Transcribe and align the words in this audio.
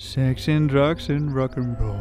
Sex 0.00 0.48
and 0.48 0.70
drugs 0.70 1.10
and 1.10 1.34
rock 1.34 1.56
and 1.56 1.78
roll. 1.78 2.00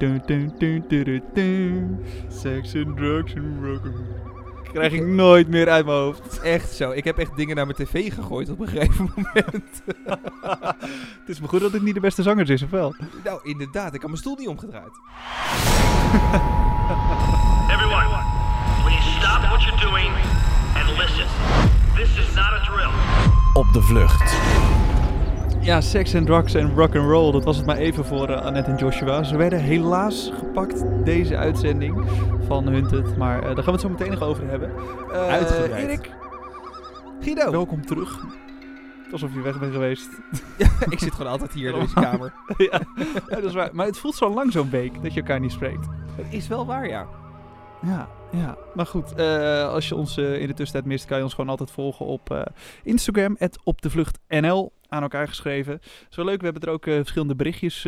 Dun, 0.00 0.20
dun, 0.26 0.52
dun, 0.58 0.84
dun, 0.88 1.04
dun, 1.04 1.22
dun. 1.32 2.04
Sex 2.28 2.74
and 2.74 2.96
drugs 2.96 3.34
and 3.36 3.62
rock 3.62 3.84
and 3.84 3.94
roll. 3.94 4.62
Krijg 4.72 4.92
ik 4.92 5.06
nooit 5.06 5.48
meer 5.48 5.68
uit 5.68 5.84
mijn 5.84 5.98
hoofd. 5.98 6.40
Echt 6.40 6.70
zo. 6.70 6.90
Ik 6.90 7.04
heb 7.04 7.18
echt 7.18 7.36
dingen 7.36 7.56
naar 7.56 7.66
mijn 7.66 7.78
tv 7.78 8.14
gegooid 8.14 8.50
op 8.50 8.60
een 8.60 8.68
gegeven 8.68 9.12
moment. 9.16 9.82
Het 11.20 11.28
is 11.28 11.40
maar 11.40 11.48
goed 11.48 11.60
dat 11.60 11.72
het 11.72 11.82
niet 11.82 11.94
de 11.94 12.00
beste 12.00 12.22
zanger 12.22 12.50
is, 12.50 12.62
of 12.62 12.70
wel? 12.70 12.94
nou, 13.24 13.40
inderdaad. 13.42 13.94
Ik 13.94 14.00
had 14.00 14.10
mijn 14.10 14.22
stoel 14.22 14.36
niet 14.36 14.48
omgedraaid. 14.48 14.92
Everyone, 17.74 18.06
please 18.84 19.10
stop 19.18 19.40
what 19.40 19.62
you're 19.62 19.80
doing 19.80 20.10
and 20.74 20.98
listen. 20.98 21.26
This 21.94 22.18
is 22.18 22.34
not 22.34 22.52
a 22.52 22.64
drill. 22.64 22.90
Op 23.54 23.72
de 23.72 23.82
vlucht. 23.82 24.34
Ja, 25.66 25.80
Sex 25.80 26.14
and 26.14 26.26
Drugs 26.26 26.54
en 26.54 26.74
Rock 26.74 26.96
and 26.96 27.10
Roll, 27.10 27.32
dat 27.32 27.44
was 27.44 27.56
het 27.56 27.66
maar 27.66 27.76
even 27.76 28.04
voor 28.04 28.30
uh, 28.30 28.40
Annette 28.40 28.70
en 28.70 28.76
Joshua. 28.76 29.22
Ze 29.22 29.36
werden 29.36 29.58
helaas 29.58 30.30
gepakt, 30.38 30.84
deze 31.04 31.36
uitzending 31.36 32.04
van 32.46 32.66
Hunted. 32.66 33.16
Maar 33.16 33.38
uh, 33.38 33.44
daar 33.44 33.54
gaan 33.56 33.64
we 33.64 33.70
het 33.70 33.80
zo 33.80 33.88
meteen 33.88 34.10
nog 34.10 34.22
over 34.22 34.48
hebben. 34.48 34.72
Uh, 35.08 35.28
Uitgebreid. 35.28 35.84
Erik, 35.84 36.10
Guido. 37.20 37.50
welkom 37.50 37.86
terug. 37.86 38.24
Alsof 39.12 39.34
je 39.34 39.40
weg 39.40 39.58
bent 39.58 39.72
geweest. 39.72 40.08
Ja, 40.58 40.68
ik 40.88 40.98
zit 40.98 41.14
gewoon 41.14 41.30
altijd 41.32 41.52
hier 41.52 41.74
in 41.74 41.80
deze 41.80 41.94
kamer. 41.94 42.32
ja, 42.70 42.80
dat 43.28 43.44
is 43.44 43.54
waar. 43.54 43.70
Maar 43.72 43.86
het 43.86 43.98
voelt 43.98 44.14
zo 44.14 44.34
lang 44.34 44.52
zo'n 44.52 44.70
week 44.70 45.02
dat 45.02 45.14
je 45.14 45.20
elkaar 45.20 45.40
niet 45.40 45.52
spreekt. 45.52 45.86
Dat 46.16 46.26
is 46.30 46.48
wel 46.48 46.66
waar, 46.66 46.88
ja. 46.88 47.06
Ja, 47.82 48.08
ja. 48.32 48.56
Maar 48.74 48.86
goed, 48.86 49.12
uh, 49.18 49.68
als 49.68 49.88
je 49.88 49.94
ons 49.94 50.18
uh, 50.18 50.40
in 50.40 50.46
de 50.46 50.54
tussentijd 50.54 50.84
mist, 50.84 51.04
kan 51.04 51.16
je 51.16 51.22
ons 51.22 51.34
gewoon 51.34 51.50
altijd 51.50 51.70
volgen 51.70 52.06
op 52.06 52.30
uh, 52.32 52.42
Instagram, 52.82 53.36
opdevluchtnl, 53.64 54.72
aan 54.88 55.02
elkaar 55.02 55.28
geschreven. 55.28 55.80
Zo 56.08 56.24
leuk, 56.24 56.38
we 56.38 56.44
hebben 56.44 56.62
er 56.62 56.74
ook 56.74 56.84
verschillende 56.84 57.34
berichtjes 57.34 57.82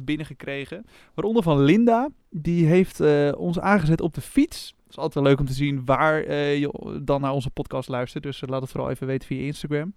binnengekregen. 0.00 0.86
Waaronder 1.14 1.42
van 1.42 1.60
Linda, 1.60 2.08
die 2.30 2.66
heeft 2.66 3.00
ons 3.36 3.60
aangezet 3.60 4.00
op 4.00 4.14
de 4.14 4.20
fiets. 4.20 4.74
Het 4.82 4.90
is 4.90 4.98
altijd 4.98 5.24
leuk 5.24 5.40
om 5.40 5.46
te 5.46 5.52
zien 5.52 5.84
waar 5.84 6.32
je 6.32 6.98
dan 7.02 7.20
naar 7.20 7.32
onze 7.32 7.50
podcast 7.50 7.88
luistert. 7.88 8.22
Dus 8.22 8.42
laat 8.46 8.60
het 8.60 8.70
vooral 8.70 8.90
even 8.90 9.06
weten 9.06 9.26
via 9.26 9.44
Instagram. 9.44 9.94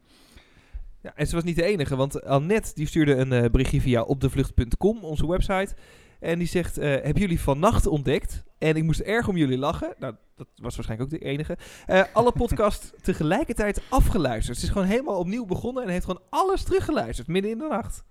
Ja, 1.02 1.12
en 1.16 1.28
ze 1.28 1.36
was 1.36 1.44
niet 1.44 1.56
de 1.56 1.64
enige, 1.64 1.96
want 1.96 2.24
Annette 2.24 2.72
die 2.76 2.88
stuurde 2.88 3.16
een 3.16 3.52
berichtje 3.52 3.82
via 3.82 4.02
opdevlucht.com, 4.02 5.04
onze 5.04 5.28
website. 5.28 5.76
En 6.22 6.38
die 6.38 6.48
zegt, 6.48 6.80
uh, 6.80 6.84
hebben 6.84 7.22
jullie 7.22 7.42
vannacht 7.42 7.88
ontdekt? 7.88 8.44
En 8.58 8.76
ik 8.76 8.84
moest 8.84 9.00
erg 9.00 9.28
om 9.28 9.38
jullie 9.38 9.58
lachen. 9.58 9.94
Nou, 10.00 10.16
dat 10.36 10.48
was 10.56 10.76
waarschijnlijk 10.76 11.14
ook 11.14 11.20
de 11.20 11.26
enige. 11.26 11.58
Uh, 11.88 12.04
alle 12.14 12.32
podcast 12.32 12.94
tegelijkertijd 13.04 13.82
afgeluisterd. 13.90 14.58
Ze 14.58 14.64
is 14.64 14.72
gewoon 14.72 14.88
helemaal 14.88 15.18
opnieuw 15.18 15.46
begonnen 15.46 15.84
en 15.84 15.90
heeft 15.90 16.06
gewoon 16.06 16.24
alles 16.30 16.64
teruggeluisterd, 16.64 17.28
midden 17.28 17.52
in 17.52 17.58
de 17.58 17.68
nacht. 17.68 18.04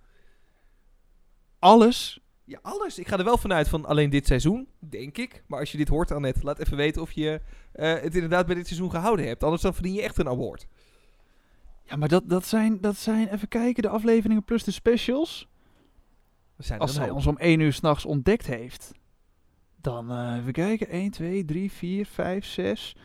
Alles? 1.58 2.20
Ja, 2.44 2.58
alles. 2.62 2.98
Ik 2.98 3.08
ga 3.08 3.18
er 3.18 3.24
wel 3.24 3.38
vanuit 3.38 3.68
van 3.68 3.84
alleen 3.84 4.10
dit 4.10 4.26
seizoen, 4.26 4.68
denk 4.78 5.18
ik. 5.18 5.44
Maar 5.46 5.60
als 5.60 5.72
je 5.72 5.78
dit 5.78 5.88
hoort, 5.88 6.10
Annette, 6.10 6.44
laat 6.44 6.58
even 6.58 6.76
weten 6.76 7.02
of 7.02 7.12
je 7.12 7.40
uh, 7.74 7.92
het 7.92 8.14
inderdaad 8.14 8.46
bij 8.46 8.54
dit 8.54 8.66
seizoen 8.66 8.90
gehouden 8.90 9.26
hebt. 9.26 9.44
Anders 9.44 9.62
dan 9.62 9.74
verdien 9.74 9.94
je 9.94 10.02
echt 10.02 10.18
een 10.18 10.28
award. 10.28 10.66
Ja, 11.84 11.96
maar 11.96 12.08
dat, 12.08 12.28
dat, 12.28 12.46
zijn, 12.46 12.80
dat 12.80 12.96
zijn, 12.96 13.28
even 13.28 13.48
kijken, 13.48 13.82
de 13.82 13.88
afleveringen 13.88 14.44
plus 14.44 14.64
de 14.64 14.70
specials. 14.70 15.49
Als 16.78 16.94
zij 16.94 17.10
ons 17.10 17.26
om 17.26 17.36
1 17.36 17.60
uur 17.60 17.72
s'nachts 17.72 18.04
ontdekt 18.04 18.46
heeft, 18.46 18.92
dan 19.80 20.12
uh, 20.12 20.36
even 20.36 20.52
kijken. 20.52 20.88
1, 20.88 21.10
2, 21.10 21.44
3, 21.44 21.72
4, 21.72 22.06
5, 22.06 22.44
6, 22.44 22.96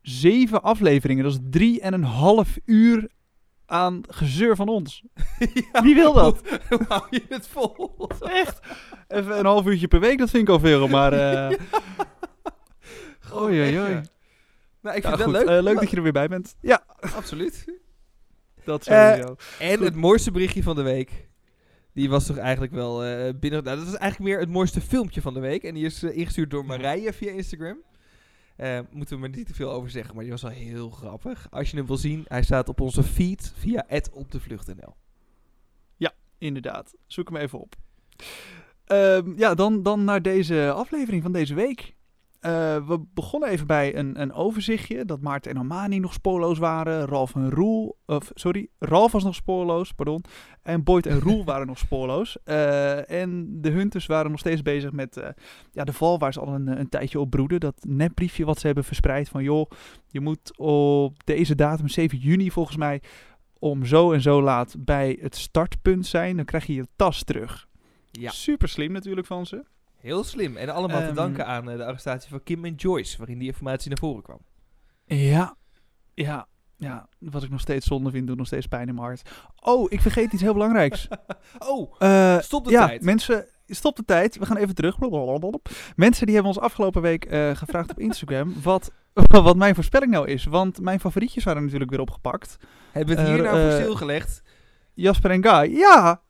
7 0.00 0.62
afleveringen. 0.62 1.24
Dat 1.24 1.32
is 1.32 1.38
3 1.50 1.80
en 1.80 1.92
een 1.92 2.04
half 2.04 2.58
uur 2.64 3.10
aan 3.66 4.00
gezeur 4.08 4.56
van 4.56 4.68
ons. 4.68 5.02
ja, 5.72 5.82
Wie 5.84 5.94
wil 5.94 6.12
dat? 6.12 6.40
Hoe 6.68 6.84
hou 6.88 7.06
je 7.10 7.22
het 7.28 7.46
vol? 7.46 8.10
Echt? 8.20 8.60
Even 9.08 9.38
een 9.38 9.46
half 9.46 9.66
uurtje 9.66 9.88
per 9.88 10.00
week, 10.00 10.18
dat 10.18 10.30
vind 10.30 10.42
ik 10.42 10.48
al 10.48 10.60
veel. 10.60 10.88
Maar. 10.88 11.12
Uh... 11.12 11.18
ja. 11.58 11.58
Oei, 13.34 13.60
oei, 13.60 13.78
oei. 13.78 14.00
Nou, 14.80 14.96
ik 14.96 15.02
vind 15.02 15.02
ja, 15.02 15.10
het 15.10 15.18
wel 15.18 15.30
leuk. 15.30 15.48
Uh, 15.48 15.62
leuk 15.62 15.80
dat 15.80 15.90
je 15.90 15.96
er 15.96 16.02
weer 16.02 16.12
bij 16.12 16.28
bent. 16.28 16.56
Ja, 16.60 16.84
absoluut. 17.14 17.64
Dat 18.64 18.84
sowieso. 18.84 19.36
Uh, 19.60 19.72
en 19.72 19.82
het 19.82 19.94
mooiste 19.94 20.30
berichtje 20.30 20.62
van 20.62 20.76
de 20.76 20.82
week. 20.82 21.28
Die 21.94 22.08
was 22.08 22.26
toch 22.26 22.36
eigenlijk 22.36 22.72
wel 22.72 23.06
uh, 23.06 23.28
binnen. 23.40 23.64
Nou, 23.64 23.78
dat 23.78 23.86
is 23.86 23.94
eigenlijk 23.94 24.30
meer 24.30 24.40
het 24.40 24.50
mooiste 24.50 24.80
filmpje 24.80 25.20
van 25.20 25.34
de 25.34 25.40
week. 25.40 25.62
En 25.62 25.74
die 25.74 25.84
is 25.84 26.02
uh, 26.02 26.16
ingestuurd 26.16 26.50
door 26.50 26.64
Marije 26.64 27.12
via 27.12 27.30
Instagram. 27.30 27.78
Uh, 28.56 28.78
moeten 28.90 29.20
we 29.20 29.24
er 29.24 29.36
niet 29.36 29.46
te 29.46 29.54
veel 29.54 29.70
over 29.70 29.90
zeggen, 29.90 30.14
maar 30.14 30.22
die 30.22 30.32
was 30.32 30.42
wel 30.42 30.50
heel 30.50 30.90
grappig. 30.90 31.46
Als 31.50 31.70
je 31.70 31.76
hem 31.76 31.86
wil 31.86 31.96
zien, 31.96 32.24
hij 32.28 32.42
staat 32.42 32.68
op 32.68 32.80
onze 32.80 33.02
feed 33.02 33.52
via 33.56 33.86
opdevlucht.nl. 34.12 34.94
Ja, 35.96 36.12
inderdaad. 36.38 36.94
Zoek 37.06 37.28
hem 37.28 37.36
even 37.36 37.60
op. 37.60 37.74
Um, 38.86 39.38
ja, 39.38 39.54
dan, 39.54 39.82
dan 39.82 40.04
naar 40.04 40.22
deze 40.22 40.72
aflevering 40.72 41.22
van 41.22 41.32
deze 41.32 41.54
week. 41.54 41.94
Uh, 42.46 42.50
we 42.86 43.00
begonnen 43.14 43.48
even 43.48 43.66
bij 43.66 43.96
een, 43.96 44.20
een 44.20 44.32
overzichtje 44.32 45.04
dat 45.04 45.20
Maarten 45.20 45.50
en 45.50 45.58
Amani 45.58 45.98
nog 45.98 46.12
spoorloos 46.12 46.58
waren. 46.58 47.06
Ralf 47.06 47.34
en 47.34 47.50
Roel, 47.50 47.98
of 48.06 48.30
sorry, 48.34 48.68
Ralf 48.78 49.12
was 49.12 49.24
nog 49.24 49.34
spoorloos, 49.34 49.92
pardon. 49.92 50.24
En 50.62 50.84
Boyd 50.84 51.06
en 51.06 51.20
Roel 51.20 51.44
waren 51.50 51.66
nog 51.66 51.78
spoorloos. 51.78 52.36
Uh, 52.44 53.10
en 53.10 53.48
de 53.60 53.70
Hunters 53.70 54.06
waren 54.06 54.30
nog 54.30 54.40
steeds 54.40 54.62
bezig 54.62 54.92
met 54.92 55.16
uh, 55.16 55.28
ja, 55.72 55.84
de 55.84 55.92
val 55.92 56.18
waar 56.18 56.32
ze 56.32 56.40
al 56.40 56.54
een, 56.54 56.66
een 56.66 56.88
tijdje 56.88 57.20
op 57.20 57.30
broeden. 57.30 57.60
Dat 57.60 57.84
nepbriefje 57.88 58.44
wat 58.44 58.58
ze 58.58 58.66
hebben 58.66 58.84
verspreid 58.84 59.28
van 59.28 59.42
joh, 59.42 59.70
je 60.06 60.20
moet 60.20 60.58
op 60.58 61.24
deze 61.24 61.54
datum, 61.54 61.88
7 61.88 62.18
juni 62.18 62.50
volgens 62.50 62.76
mij, 62.76 63.02
om 63.58 63.84
zo 63.84 64.12
en 64.12 64.20
zo 64.20 64.42
laat 64.42 64.74
bij 64.78 65.18
het 65.20 65.36
startpunt 65.36 66.06
zijn. 66.06 66.36
Dan 66.36 66.44
krijg 66.44 66.66
je 66.66 66.74
je 66.74 66.86
tas 66.96 67.22
terug. 67.22 67.68
Ja. 68.10 68.30
Super 68.30 68.68
slim 68.68 68.92
natuurlijk 68.92 69.26
van 69.26 69.46
ze. 69.46 69.64
Heel 70.04 70.24
slim. 70.24 70.56
En 70.56 70.68
allemaal 70.68 71.02
um, 71.02 71.08
te 71.08 71.14
danken 71.14 71.46
aan 71.46 71.70
uh, 71.70 71.76
de 71.76 71.84
arrestatie 71.84 72.30
van 72.30 72.42
Kim 72.42 72.64
en 72.64 72.74
Joyce, 72.74 73.18
waarin 73.18 73.38
die 73.38 73.48
informatie 73.48 73.88
naar 73.88 73.98
voren 73.98 74.22
kwam. 74.22 74.38
Ja, 75.04 75.56
ja, 76.14 76.46
ja. 76.76 77.08
Wat 77.18 77.42
ik 77.42 77.50
nog 77.50 77.60
steeds 77.60 77.86
zonde 77.86 78.10
vind, 78.10 78.26
doet 78.26 78.36
nog 78.36 78.46
steeds 78.46 78.66
pijn 78.66 78.88
in 78.88 78.94
mijn 78.94 79.06
hart. 79.06 79.30
Oh, 79.60 79.92
ik 79.92 80.00
vergeet 80.00 80.32
iets 80.32 80.42
heel 80.42 80.52
belangrijks. 80.52 81.08
oh, 81.70 81.94
uh, 81.98 82.38
stop 82.38 82.64
de 82.64 82.70
ja, 82.70 82.86
tijd. 82.86 83.02
mensen, 83.02 83.46
stop 83.66 83.96
de 83.96 84.04
tijd. 84.04 84.38
We 84.38 84.46
gaan 84.46 84.56
even 84.56 84.74
terug. 84.74 84.98
Blablabla. 84.98 85.58
Mensen 85.96 86.26
die 86.26 86.34
hebben 86.34 86.52
ons 86.54 86.62
afgelopen 86.62 87.02
week 87.02 87.32
uh, 87.32 87.56
gevraagd 87.56 87.90
op 87.90 87.98
Instagram 87.98 88.54
wat, 88.62 88.92
wat 89.28 89.56
mijn 89.56 89.74
voorspelling 89.74 90.12
nou 90.12 90.28
is. 90.28 90.44
Want 90.44 90.80
mijn 90.80 91.00
favorietjes 91.00 91.44
waren 91.44 91.62
natuurlijk 91.62 91.90
weer 91.90 92.00
opgepakt. 92.00 92.56
Hebben 92.92 93.16
we 93.16 93.20
het 93.20 93.30
hier 93.30 93.42
nou 93.42 93.60
voor 93.60 93.80
stilgelegd? 93.80 94.42
Jasper 94.94 95.30
en 95.30 95.44
Guy. 95.44 95.76
Ja, 95.76 96.22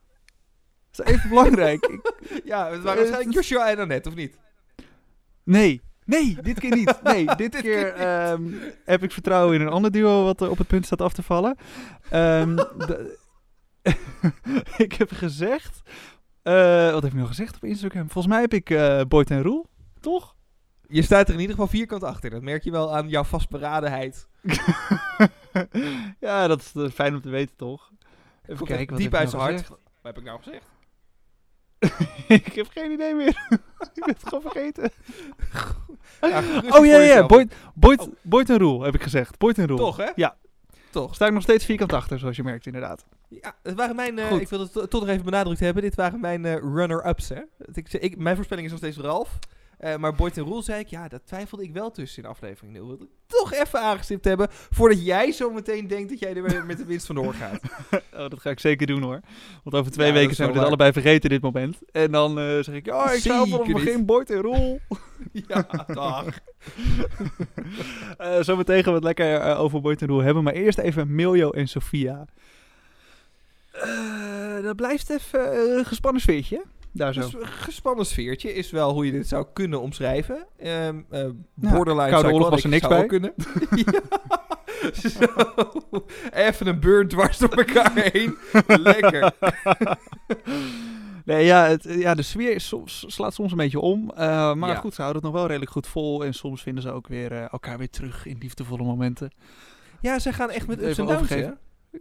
dat 0.95 1.07
is 1.07 1.13
even 1.13 1.29
belangrijk. 1.29 1.85
ik, 1.85 2.11
ja, 2.51 2.69
het 2.69 2.81
waren 2.81 2.97
waarschijnlijk 2.97 3.33
Joshua 3.33 3.69
en 3.69 3.79
Annette, 3.79 4.09
of 4.09 4.15
niet? 4.15 4.37
Nee. 5.43 5.81
Nee, 6.05 6.37
dit 6.41 6.59
keer 6.59 6.75
niet. 6.75 7.03
Nee, 7.03 7.25
dit, 7.35 7.37
dit 7.37 7.61
keer 7.61 8.01
um, 8.31 8.61
heb 8.85 9.03
ik 9.03 9.11
vertrouwen 9.11 9.55
in 9.55 9.61
een 9.61 9.73
ander 9.73 9.91
duo 9.91 10.23
wat 10.23 10.41
op 10.41 10.57
het 10.57 10.67
punt 10.67 10.85
staat 10.85 11.01
af 11.01 11.13
te 11.13 11.23
vallen. 11.23 11.55
Um, 12.13 12.57
ik 14.77 14.93
heb 14.93 15.11
gezegd... 15.11 15.81
Uh, 16.43 16.91
wat 16.91 17.01
heb 17.01 17.11
ik 17.11 17.17
nou 17.17 17.27
gezegd 17.27 17.55
op 17.55 17.63
Instagram? 17.63 18.09
Volgens 18.09 18.33
mij 18.33 18.41
heb 18.41 18.53
ik 18.53 18.69
uh, 18.69 19.01
Boyd 19.07 19.31
en 19.31 19.41
Roel, 19.41 19.65
toch? 19.99 20.35
Je 20.87 21.01
staat 21.01 21.27
er 21.27 21.33
in 21.33 21.39
ieder 21.39 21.55
geval 21.55 21.69
vierkant 21.69 22.03
achter. 22.03 22.29
Dat 22.29 22.41
merk 22.41 22.63
je 22.63 22.71
wel 22.71 22.95
aan 22.95 23.09
jouw 23.09 23.23
vastberadenheid. 23.23 24.27
ja, 26.19 26.47
dat 26.47 26.71
is 26.73 26.91
fijn 26.93 27.15
om 27.15 27.21
te 27.21 27.29
weten, 27.29 27.55
toch? 27.55 27.91
Even 28.45 28.65
kijken, 28.65 28.93
wat 28.93 28.97
diep 28.97 29.13
uit 29.13 29.29
zijn 29.29 29.41
hart. 29.41 29.67
Wat 29.67 29.79
heb 30.01 30.17
ik 30.17 30.23
nou 30.23 30.41
gezegd? 30.41 30.65
ik 32.27 32.53
heb 32.53 32.67
geen 32.69 32.91
idee 32.91 33.13
meer. 33.13 33.47
ik 33.79 33.89
ben 33.93 34.09
het 34.09 34.23
gewoon 34.23 34.41
vergeten. 34.41 34.91
Ja, 36.21 36.43
oh 36.69 36.85
ja, 36.85 36.99
ja, 36.99 37.25
Boyd, 37.25 37.55
Boyd, 37.73 37.99
oh. 37.99 38.13
Boyd 38.21 38.49
en 38.49 38.57
Roel 38.57 38.81
heb 38.81 38.95
ik 38.95 39.01
gezegd. 39.01 39.37
Boyd 39.37 39.57
en 39.57 39.67
Roel. 39.67 39.77
Toch, 39.77 39.97
hè? 39.97 40.09
Ja. 40.15 40.35
Toch. 40.89 41.15
Sta 41.15 41.25
ik 41.25 41.33
nog 41.33 41.41
steeds 41.41 41.65
vierkant 41.65 41.93
achter, 41.93 42.19
zoals 42.19 42.35
je 42.35 42.43
merkt, 42.43 42.65
inderdaad. 42.65 43.05
Ja, 43.27 43.55
het 43.63 43.75
waren 43.75 43.95
mijn, 43.95 44.17
uh, 44.17 44.31
ik 44.31 44.49
wil 44.49 44.59
het 44.59 44.71
toch 44.71 45.01
nog 45.01 45.07
even 45.07 45.25
benadrukt 45.25 45.59
hebben, 45.59 45.83
dit 45.83 45.95
waren 45.95 46.19
mijn 46.19 46.45
uh, 46.45 46.55
runner-ups, 46.55 47.29
hè. 47.29 47.41
Ik, 47.73 47.93
ik, 47.93 48.17
mijn 48.17 48.35
voorspelling 48.35 48.65
is 48.65 48.73
nog 48.73 48.81
steeds 48.81 48.97
Ralf. 48.97 49.39
Uh, 49.85 49.95
maar 49.95 50.15
Boyd 50.15 50.37
en 50.37 50.43
Roel 50.43 50.61
zei 50.61 50.79
ik, 50.79 50.87
ja, 50.87 51.07
dat 51.07 51.21
twijfelde 51.25 51.63
ik 51.63 51.73
wel 51.73 51.91
tussen 51.91 52.23
in 52.23 52.29
aflevering 52.29 52.73
0. 52.73 52.87
Wil 52.87 53.01
ik 53.01 53.07
toch 53.27 53.53
even 53.53 53.79
aangestipt 53.81 54.25
hebben, 54.25 54.47
voordat 54.49 55.05
jij 55.05 55.31
zo 55.31 55.51
meteen 55.51 55.87
denkt 55.87 56.09
dat 56.09 56.19
jij 56.19 56.35
er 56.35 56.65
met 56.65 56.77
de 56.77 56.85
winst 56.85 57.05
vandoor 57.05 57.33
gaat. 57.33 57.59
oh, 58.13 58.29
dat 58.29 58.39
ga 58.39 58.49
ik 58.49 58.59
zeker 58.59 58.87
doen 58.87 59.01
hoor. 59.01 59.19
Want 59.63 59.75
over 59.75 59.91
twee 59.91 60.07
ja, 60.07 60.13
weken 60.13 60.35
zijn 60.35 60.47
we 60.47 60.53
dit 60.53 60.61
waar. 60.61 60.71
allebei 60.71 60.91
vergeten, 60.91 61.29
dit 61.29 61.41
moment. 61.41 61.77
En 61.91 62.11
dan 62.11 62.39
uh, 62.39 62.63
zeg 62.63 62.75
ik, 62.75 62.85
ja, 62.85 63.11
ik 63.11 63.21
zou 63.21 63.49
vanaf 63.49 63.67
het 63.67 63.75
begin 63.75 64.05
Boyd 64.05 64.29
en 64.29 64.41
Roel. 64.41 64.79
ja, 65.47 65.67
dag. 65.87 66.25
uh, 68.17 68.41
zometeen 68.49 68.83
gaan 68.83 68.93
we 68.93 69.07
het 69.07 69.17
lekker 69.17 69.55
over 69.55 69.81
Boyd 69.81 70.01
en 70.01 70.07
Roel 70.07 70.21
hebben. 70.21 70.43
Maar 70.43 70.53
eerst 70.53 70.77
even 70.77 71.15
Miljo 71.15 71.49
en 71.49 71.67
Sofia. 71.67 72.25
dat 74.61 74.75
blijft 74.75 75.09
even 75.09 75.77
een 75.77 75.85
gespannen 75.85 76.21
sfeertje. 76.21 76.63
Daar 76.95 77.13
zo. 77.13 77.19
Dus 77.21 77.33
een 77.33 77.45
gespannen 77.47 78.05
sfeertje 78.05 78.53
is 78.53 78.71
wel 78.71 78.93
hoe 78.93 79.05
je 79.05 79.11
dit 79.11 79.27
zou 79.27 79.45
kunnen 79.53 79.81
omschrijven. 79.81 80.45
Um, 80.65 81.05
uh, 81.11 81.25
borderline 81.53 82.09
Koude 82.09 82.31
oorlog 82.31 82.49
was 82.49 82.63
er 82.63 82.69
niks 82.69 82.87
bij. 82.87 83.05
kunnen. 83.05 83.33
Even 86.33 86.67
een 86.67 86.79
burn 86.79 87.07
dwars 87.07 87.37
door 87.37 87.49
elkaar 87.49 87.91
heen. 87.95 88.37
Lekker. 88.67 89.31
Nee, 91.25 91.45
ja, 91.45 91.65
het, 91.67 91.83
ja, 91.83 92.15
de 92.15 92.21
sfeer 92.21 92.51
is 92.55 92.67
soms, 92.67 93.03
slaat 93.07 93.33
soms 93.33 93.51
een 93.51 93.57
beetje 93.57 93.79
om. 93.79 94.11
eh, 94.15 94.53
maar 94.53 94.69
Ja. 94.69 94.75
goed, 94.75 94.93
ze 94.93 95.01
houden 95.01 95.21
het 95.21 95.31
nog 95.31 95.39
wel 95.39 95.47
redelijk 95.49 95.71
goed 95.71 95.87
vol. 95.87 96.25
En 96.25 96.33
soms 96.33 96.61
vinden 96.61 96.83
ze 96.83 96.91
ook 96.91 97.07
weer 97.07 97.31
eh, 97.31 97.45
elkaar 97.51 97.77
weer 97.77 97.89
terug 97.89 98.25
in 98.25 98.37
liefdevolle 98.39 98.83
momenten. 98.83 99.31
Ja, 100.01 100.19
ze 100.19 100.33
gaan 100.33 100.49
echt 100.49 100.67
met 100.67 100.81
ups 100.83 100.97
en 100.97 101.05
downs? 101.05 101.29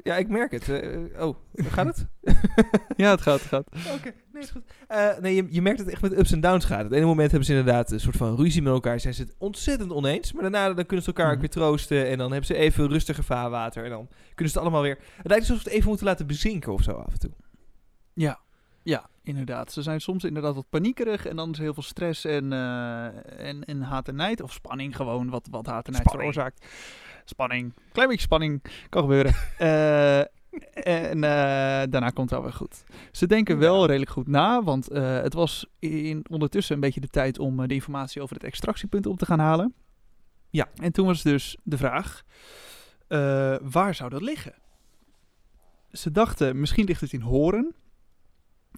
Ja, 0.03 0.17
ik 0.17 0.29
merk 0.29 0.51
het. 0.51 0.69
Eh, 0.69 1.27
oh, 1.27 1.37
gaat 1.55 1.87
het? 1.87 2.07
Ja, 2.97 3.11
het 3.11 3.21
gaat, 3.21 3.39
het 3.41 3.49
gaat. 3.49 3.67
Oké, 3.95 4.13
nee, 4.33 4.43
is 4.43 4.51
goed. 4.51 4.63
Eh, 4.89 5.19
nee, 5.21 5.35
je, 5.35 5.47
je 5.51 5.63
merkt 5.63 5.79
het 5.79 5.89
echt 5.89 6.03
met 6.03 6.19
ups 6.19 6.33
en 6.33 6.41
downs 6.41 6.65
gaat. 6.65 6.83
Het 6.85 6.93
ene 6.93 7.05
moment 7.07 7.31
hebben 7.31 7.49
ze 7.49 7.55
inderdaad 7.55 7.91
een 7.91 8.01
soort 8.01 8.17
van 8.17 8.37
ruzie 8.37 8.63
met 8.63 8.73
elkaar. 8.73 9.01
Zijn 9.01 9.15
ze 9.15 9.23
het 9.23 9.35
ontzettend 9.39 9.93
oneens. 9.93 10.33
Maar 10.33 10.43
daarna 10.43 10.73
dan 10.75 10.87
kunnen 10.87 11.05
ze 11.05 11.13
elkaar 11.13 11.27
ook 11.27 11.33
Mhm. 11.33 11.41
weer 11.41 11.51
troosten. 11.51 12.07
En 12.09 12.19
dan 12.19 12.29
hebben 12.31 12.47
ze 12.47 12.55
even 12.55 12.89
rustiger 12.89 13.25
vaarwater. 13.25 13.85
En 13.85 13.91
dan 13.91 14.09
kunnen 14.35 14.53
ze 14.53 14.59
het 14.59 14.67
allemaal 14.69 14.83
weer... 14.83 14.99
Het 15.17 15.27
lijkt 15.29 15.43
alsof 15.49 15.63
ze 15.63 15.69
het 15.69 15.73
even 15.77 15.89
moeten 15.89 16.07
laten 16.07 16.27
bezinken 16.27 16.73
of 16.73 16.83
zo 16.83 16.91
af 16.91 17.13
en 17.13 17.19
toe. 17.19 17.31
Ja, 18.15 18.39
ja, 18.83 19.07
inderdaad. 19.23 19.73
Ze 19.73 19.83
zijn 19.83 20.01
soms 20.01 20.25
inderdaad 20.25 20.55
wat 20.55 20.69
paniekerig 20.71 21.27
en 21.27 21.37
dan 21.37 21.51
is 21.51 21.59
heel 21.59 21.75
veel 21.75 21.83
stress 21.83 22.25
en, 22.25 22.53
eh, 22.53 23.05
en, 23.49 23.65
en 23.65 23.83
haat 23.83 24.09
en 24.09 24.15
nijd. 24.17 24.41
Of 24.43 24.53
spanning 24.53 24.97
gewoon, 24.97 25.31
wat, 25.31 25.49
wat 25.51 25.67
haat 25.67 25.87
en 25.87 25.93
nijd 25.93 26.11
veroorzaakt. 26.11 26.67
Spanning, 27.25 27.73
klein 27.93 28.09
beetje 28.09 28.23
spanning, 28.25 28.63
kan 28.89 29.03
gebeuren. 29.03 29.35
Eh, 29.59 31.09
en 31.09 31.25
eh, 31.25 31.91
daarna 31.91 32.09
komt 32.09 32.31
het 32.31 32.39
wel 32.39 32.43
weer 32.43 32.53
goed. 32.53 32.85
Ze 33.13 33.27
denken 33.27 33.59
wel 33.59 33.81
Ja. 33.81 33.87
redelijk 33.87 34.11
goed 34.11 34.27
na, 34.27 34.63
want 34.63 34.89
eh, 34.91 35.21
het 35.21 35.33
was 35.35 35.67
in, 35.79 36.25
ondertussen 36.31 36.75
een 36.75 36.81
beetje 36.81 37.01
de 37.01 37.09
tijd 37.09 37.39
om 37.39 37.67
de 37.69 37.75
informatie 37.75 38.23
over 38.23 38.35
het 38.35 38.45
extractiepunt 38.45 39.07
op 39.07 39.19
te 39.19 39.27
gaan 39.27 39.39
halen. 39.39 39.75
Ja. 40.51 40.69
En 40.75 40.93
toen 40.93 41.07
was 41.07 41.23
dus 41.23 41.57
de 41.63 41.77
vraag, 41.77 42.23
waar 43.63 43.95
zou 43.95 44.11
dat 44.11 44.23
liggen? 44.23 44.55
Ze 45.93 46.11
dachten, 46.11 46.61
misschien 46.61 46.85
ligt 46.85 47.01
het 47.01 47.13
in 47.13 47.21
Horen 47.21 47.75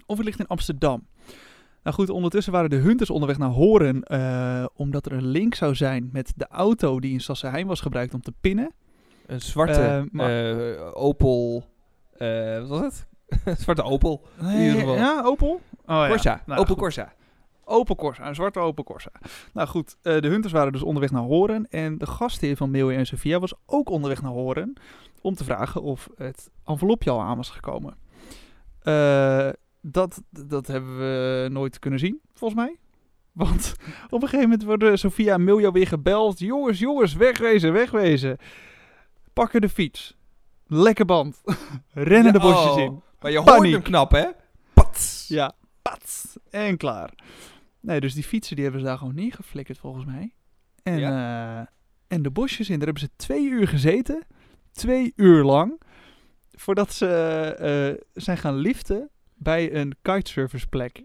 of 0.07 0.17
het 0.17 0.27
ligt 0.27 0.39
in 0.41 0.47
Amsterdam. 0.47 1.07
Nou 1.87 1.99
goed, 1.99 2.11
ondertussen 2.11 2.53
waren 2.53 2.71
de 2.71 2.77
hunters 2.77 3.11
onderweg 3.11 3.39
naar 3.39 3.49
Horen, 3.49 4.03
eh, 4.03 4.65
omdat 4.75 5.07
er 5.07 5.13
een 5.13 5.27
link 5.27 5.55
zou 5.55 5.75
zijn 5.75 6.09
met 6.13 6.33
de 6.37 6.47
auto 6.49 7.01
die 7.01 7.13
in 7.13 7.21
Sassenheim 7.21 7.67
was 7.67 7.81
gebruikt 7.81 8.15
om 8.15 8.21
te 8.21 8.33
pinnen. 8.41 8.73
Een 9.27 9.41
zwarte 9.41 9.81
Eh, 9.81 10.03
maar- 10.11 10.53
eh, 10.55 10.91
Opel... 10.93 11.65
wat 12.59 12.69
was 12.69 12.81
het? 12.81 13.07
Zwarte 13.63 13.83
Opel. 13.83 14.27
Nee, 14.41 14.67
ieder 14.67 14.81
geval. 14.81 14.95
Ja, 14.97 15.23
Opel? 15.25 15.49
Oh, 15.49 15.61
ja. 15.87 16.09
Corsa. 16.09 16.43
Nou, 16.47 16.61
Opel 16.61 16.75
goed. 16.75 16.83
Corsa. 16.83 17.13
Opel 17.65 17.95
Corsa, 17.95 18.29
een 18.29 18.35
zwarte 18.35 18.59
Opel 18.59 18.85
Corsa. 18.85 19.11
Nou 19.53 19.69
goed, 19.69 19.97
de 20.03 20.29
hunters 20.29 20.53
waren 20.53 20.73
dus 20.73 20.83
onderweg 20.83 21.11
naar 21.11 21.23
Horen. 21.23 21.67
En 21.71 21.99
de 21.99 22.07
gastheer 22.07 22.57
van 22.57 22.71
Milje 22.71 22.97
en 22.97 23.07
Sophia 23.07 23.39
was 23.39 23.55
ook 23.67 23.89
onderweg 23.89 24.23
naar 24.23 24.33
Horen. 24.33 24.73
Om 25.21 25.35
te 25.35 25.45
vragen 25.45 25.83
of 25.83 26.09
het 26.17 26.51
envelopje 26.65 27.11
al 27.11 27.21
aan 27.21 27.37
was 27.37 27.51
gekomen. 27.51 27.97
Eh, 28.83 29.49
dat, 29.91 30.23
dat 30.31 30.67
hebben 30.67 30.99
we 30.99 31.49
nooit 31.51 31.79
kunnen 31.79 31.99
zien, 31.99 32.21
volgens 32.35 32.61
mij. 32.61 32.77
Want 33.33 33.75
op 34.11 34.23
een 34.23 34.29
gegeven 34.29 34.49
moment 34.49 34.65
worden 34.65 34.99
Sophia 34.99 35.35
en 35.35 35.45
Miljo 35.45 35.73
weer 35.73 35.87
gebeld. 35.87 36.39
Jongens, 36.39 36.79
jongens, 36.79 37.15
wegwezen, 37.15 37.73
wegwezen. 37.73 38.37
Pakken 39.33 39.61
de 39.61 39.69
fiets. 39.69 40.17
Lekker 40.67 41.05
band. 41.05 41.43
Rennen 41.93 42.33
de 42.33 42.41
bosjes 42.41 42.71
oh. 42.71 42.79
in. 42.79 43.03
Maar 43.21 43.31
je 43.31 43.39
hoort 43.39 43.57
Paniek. 43.57 43.73
hem 43.73 43.83
knap, 43.83 44.11
hè? 44.11 44.27
Pats. 44.75 45.25
Ja, 45.29 45.53
pats. 45.83 46.37
En 46.51 46.77
klaar. 46.77 47.13
Nee, 47.81 48.01
dus 48.01 48.15
die 48.15 48.25
fietsen 48.25 48.55
die 48.55 48.65
hebben 48.65 48.83
ze 48.83 48.89
daar 48.89 48.99
gewoon 48.99 49.15
neergeflikkerd 49.15 49.79
volgens 49.79 50.05
mij. 50.05 50.35
En, 50.83 50.99
eh, 50.99 51.59
en 52.09 52.23
de 52.23 52.31
bosjes 52.31 52.69
in, 52.69 52.79
daar 52.79 52.89
hebben 52.89 53.09
ze 53.09 53.17
twee 53.17 53.49
uur 53.49 53.69
gezeten. 53.69 54.23
Twee 54.73 55.13
uur 55.17 55.45
lang. 55.45 55.81
Voordat 56.51 56.93
ze 56.93 57.07
eh, 57.59 58.07
zijn 58.23 58.39
gaan 58.39 58.57
liften 58.57 59.11
bij 59.37 59.75
een 59.75 59.97
kitesurfersplek. 60.03 61.03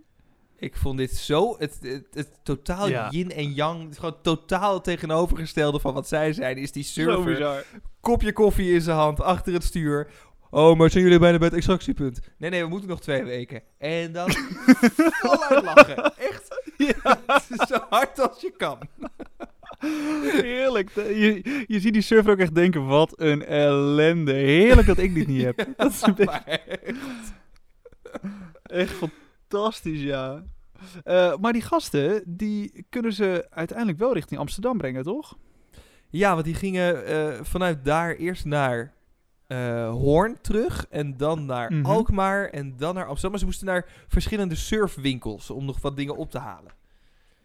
Ik 0.57 0.75
vond 0.75 0.97
dit 0.97 1.11
zo, 1.11 1.55
het, 1.57 1.77
het, 1.81 2.07
het 2.13 2.29
totaal 2.43 2.87
Ja. 2.89 3.07
yin 3.09 3.31
en 3.31 3.53
yang, 3.53 3.89
het 3.89 3.99
gewoon 3.99 4.21
totaal 4.21 4.81
tegenovergestelde 4.81 5.79
van 5.79 5.93
wat 5.93 6.07
zij 6.07 6.33
zijn, 6.33 6.57
is 6.57 6.71
die 6.71 6.83
surfer. 6.83 7.65
Kopje 8.01 8.33
koffie 8.33 8.73
in 8.73 8.81
zijn 8.81 8.97
hand, 8.97 9.21
achter 9.21 9.53
het 9.53 9.63
stuur. 9.63 10.07
Oh, 10.49 10.77
maar 10.77 10.89
zijn 10.89 11.03
jullie 11.03 11.19
bijna 11.19 11.37
bij 11.37 11.47
het 11.47 11.55
extractiepunt? 11.55 12.19
Nee, 12.37 12.49
nee, 12.49 12.63
we 12.63 12.69
moeten 12.69 12.89
nog 12.89 13.01
twee 13.01 13.23
weken. 13.23 13.61
En 13.77 14.11
dan 14.11 14.31
voluit 15.21 15.63
lachen. 15.63 16.13
Echt, 16.17 16.61
ja, 16.77 17.19
zo 17.69 17.77
hard 17.89 18.19
als 18.29 18.41
je 18.41 18.53
kan. 18.57 18.79
Heerlijk. 20.41 20.89
Je, 20.95 21.63
je 21.67 21.79
ziet 21.79 21.93
die 21.93 22.01
surfer 22.01 22.31
ook 22.31 22.39
echt 22.39 22.55
denken, 22.55 22.85
wat 22.85 23.13
een 23.19 23.45
ellende. 23.45 24.33
Heerlijk 24.33 24.87
dat 24.87 24.97
ik 24.97 25.13
dit 25.13 25.27
niet 25.27 25.43
heb. 25.43 25.67
Dat 25.77 25.91
is 25.91 26.01
een 26.01 26.15
beetje 26.15 26.25
Maar 26.25 26.59
echt. 28.63 28.93
Fantastisch, 28.93 30.01
ja. 30.01 30.43
Eh, 31.03 31.37
maar 31.37 31.53
die 31.53 31.61
gasten, 31.61 32.23
die 32.25 32.85
kunnen 32.89 33.13
ze 33.13 33.47
uiteindelijk 33.49 33.97
wel 33.97 34.13
richting 34.13 34.39
Amsterdam 34.39 34.77
brengen, 34.77 35.03
toch? 35.03 35.37
Ja, 36.09 36.33
want 36.33 36.45
die 36.45 36.55
gingen 36.55 37.05
eh, 37.05 37.43
vanuit 37.43 37.85
daar 37.85 38.15
eerst 38.15 38.45
naar 38.45 38.93
eh, 39.47 39.89
Hoorn 39.89 40.37
terug. 40.41 40.85
En 40.89 41.17
dan 41.17 41.45
naar 41.45 41.73
Mhm. 41.73 41.85
Alkmaar. 41.85 42.49
En 42.49 42.77
dan 42.77 42.95
naar 42.95 43.03
Amsterdam. 43.05 43.31
Maar 43.31 43.39
ze 43.39 43.45
moesten 43.45 43.67
naar 43.67 43.85
verschillende 44.07 44.55
surfwinkels 44.55 45.49
om 45.49 45.65
nog 45.65 45.81
wat 45.81 45.95
dingen 45.95 46.15
op 46.15 46.31
te 46.31 46.39
halen. 46.39 46.71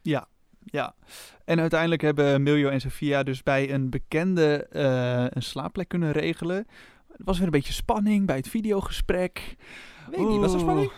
Ja, 0.03 0.27
ja. 0.65 0.95
En 1.45 1.61
uiteindelijk 1.61 2.03
hebben 2.03 2.43
Miljo 2.43 2.69
en 2.69 2.81
Sofia 2.81 3.23
dus 3.23 3.43
bij 3.43 3.73
een 3.73 3.91
bekende 3.91 4.67
een 5.35 5.43
slaapplek 5.43 5.89
kunnen 5.89 6.13
regelen. 6.13 6.67
Er 7.19 7.25
was 7.25 7.37
weer 7.37 7.47
een 7.47 7.53
beetje 7.53 7.73
spanning 7.73 8.27
bij 8.27 8.37
het 8.37 8.49
videogesprek. 8.49 9.57
Weet 10.11 10.29
niet, 10.29 10.41
was 10.41 10.53
er 10.55 10.61
spanning? 10.61 10.91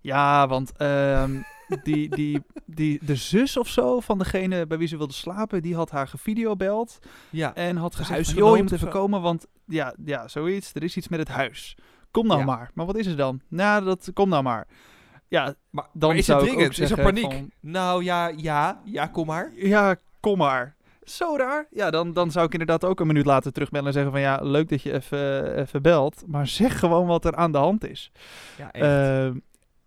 Ja, 0.00 0.48
want 0.48 0.72
ehm, 0.76 1.40
die, 1.82 2.08
die, 2.08 2.42
die, 2.66 2.98
de 3.04 3.14
zus 3.16 3.56
of 3.56 3.68
zo 3.68 4.00
van 4.00 4.18
degene 4.18 4.66
bij 4.66 4.78
wie 4.78 4.88
ze 4.88 4.96
wilde 4.96 5.12
slapen, 5.12 5.62
die 5.62 5.74
had 5.74 5.90
haar 5.90 6.08
gevideobeld. 6.08 6.98
Ja. 7.30 7.54
En 7.54 7.76
had 7.76 7.94
gezegd, 7.94 8.30
joh, 8.30 8.56
je 8.56 8.62
moet 8.62 8.72
even 8.72 8.88
komen, 8.88 9.20
want 9.20 9.46
ja, 9.66 9.94
ja, 10.04 10.28
zoiets. 10.28 10.70
Er 10.74 10.82
is 10.82 10.96
iets 10.96 11.08
met 11.08 11.18
het 11.18 11.28
huis. 11.28 11.76
Kom 12.10 12.26
nou 12.26 12.38
Ja. 12.38 12.44
maar. 12.46 12.70
Maar 12.74 12.86
wat 12.86 12.96
is 12.96 13.06
er 13.06 13.16
dan? 13.16 13.40
Nou, 13.48 13.84
dat, 13.84 14.10
kom 14.14 14.28
nou 14.28 14.42
maar. 14.42 14.66
Ja, 15.28 15.54
Maar, 15.70 15.86
Dan 15.92 16.08
maar 16.08 16.18
is 16.18 16.24
zou 16.24 16.40
het 16.40 16.48
dringend? 16.50 16.78
Is 16.78 16.90
er 16.90 17.02
paniek? 17.02 17.24
van- 17.32 17.50
Nou 17.60 18.04
ja, 18.04 18.28
ja, 18.36 18.80
ja, 18.84 19.06
kom 19.06 19.26
maar. 19.26 19.52
ja, 19.54 19.96
kom 20.20 20.38
maar. 20.38 20.73
Zo 21.04 21.36
raar. 21.36 21.66
Ja, 21.70 21.90
dan, 21.90 22.12
dan 22.12 22.30
zou 22.30 22.46
ik 22.46 22.52
inderdaad 22.52 22.84
ook 22.84 23.00
een 23.00 23.06
minuut 23.06 23.26
later 23.26 23.52
terugbellen 23.52 23.86
en 23.86 23.92
zeggen 23.92 24.12
van... 24.12 24.20
Ja, 24.20 24.38
leuk 24.42 24.68
dat 24.68 24.82
je 24.82 24.92
even, 24.92 25.56
even 25.56 25.82
belt. 25.82 26.22
Maar 26.26 26.46
zeg 26.46 26.78
gewoon 26.78 27.06
wat 27.06 27.24
er 27.24 27.34
aan 27.34 27.52
de 27.52 27.58
hand 27.58 27.88
is. 27.88 28.12
Ja, 28.58 28.72
echt. 28.72 28.84
Ehm, 28.84 29.38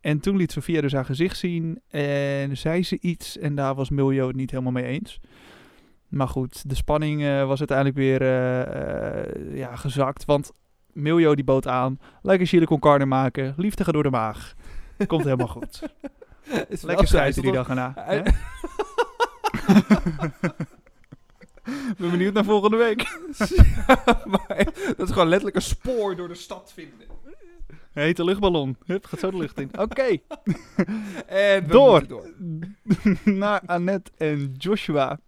en 0.02 0.20
toen 0.20 0.38
liet 0.38 0.52
Sofia 0.52 0.82
dus 0.82 0.94
haar 0.94 1.06
gezicht 1.06 1.38
zien 1.38 1.82
en 1.90 2.58
zei 2.58 2.84
ze 2.84 2.98
iets. 3.02 3.38
En 3.38 3.56
daar 3.56 3.76
was 3.76 3.90
Miljo 3.90 4.28
het 4.28 4.36
niet 4.36 4.52
helemaal 4.52 4.72
mee 4.72 4.84
eens. 4.86 5.20
Maar 6.08 6.28
goed, 6.28 6.70
de 6.70 6.76
spanning 6.76 7.24
eh, 7.24 7.48
was 7.48 7.60
uiteindelijk 7.60 7.98
weer 7.98 8.22
eh, 8.22 8.62
eh, 8.62 9.58
ja, 9.58 9.76
gezakt. 9.76 10.26
Want 10.26 10.52
Miljo 10.94 11.36
die 11.36 11.44
bood 11.44 11.68
aan. 11.68 12.00
Lekker 12.22 12.48
chili 12.48 12.66
con 12.66 12.80
carne 12.80 13.06
maken. 13.06 13.54
Liefde 13.58 13.84
gaat 13.84 13.94
door 13.94 14.04
de 14.04 14.10
maag. 14.10 14.54
Komt 15.08 15.24
helemaal 15.24 15.48
goed. 15.48 15.82
is 16.70 16.82
Lekker 16.82 17.08
schijten 17.08 17.42
hij 17.42 17.52
die 17.52 17.60
dag 17.60 17.70
erna. 17.70 17.94
Ben 21.98 22.12
benieuwd 22.12 22.34
naar 22.34 22.44
volgende 22.44 22.78
week. 22.78 23.20
maar 24.34 24.68
dat 24.98 25.08
is 25.08 25.12
gewoon 25.12 25.28
letterlijk 25.28 25.56
een 25.56 25.62
spoor 25.62 26.16
door 26.16 26.28
de 26.28 26.36
stad 26.36 26.72
vinden. 26.74 27.08
Hete 27.94 28.24
luchtballon. 28.24 28.78
Hup, 28.86 29.06
gaat 29.06 29.20
zo 29.20 29.32
de 29.32 29.38
lucht 29.38 29.60
in. 29.60 29.70
Oké. 29.80 30.04
En 31.26 31.68
Door. 31.68 32.08
door. 32.08 32.30
naar 33.24 33.62
Annette 33.66 34.12
en 34.18 34.54
Joshua. 34.58 35.20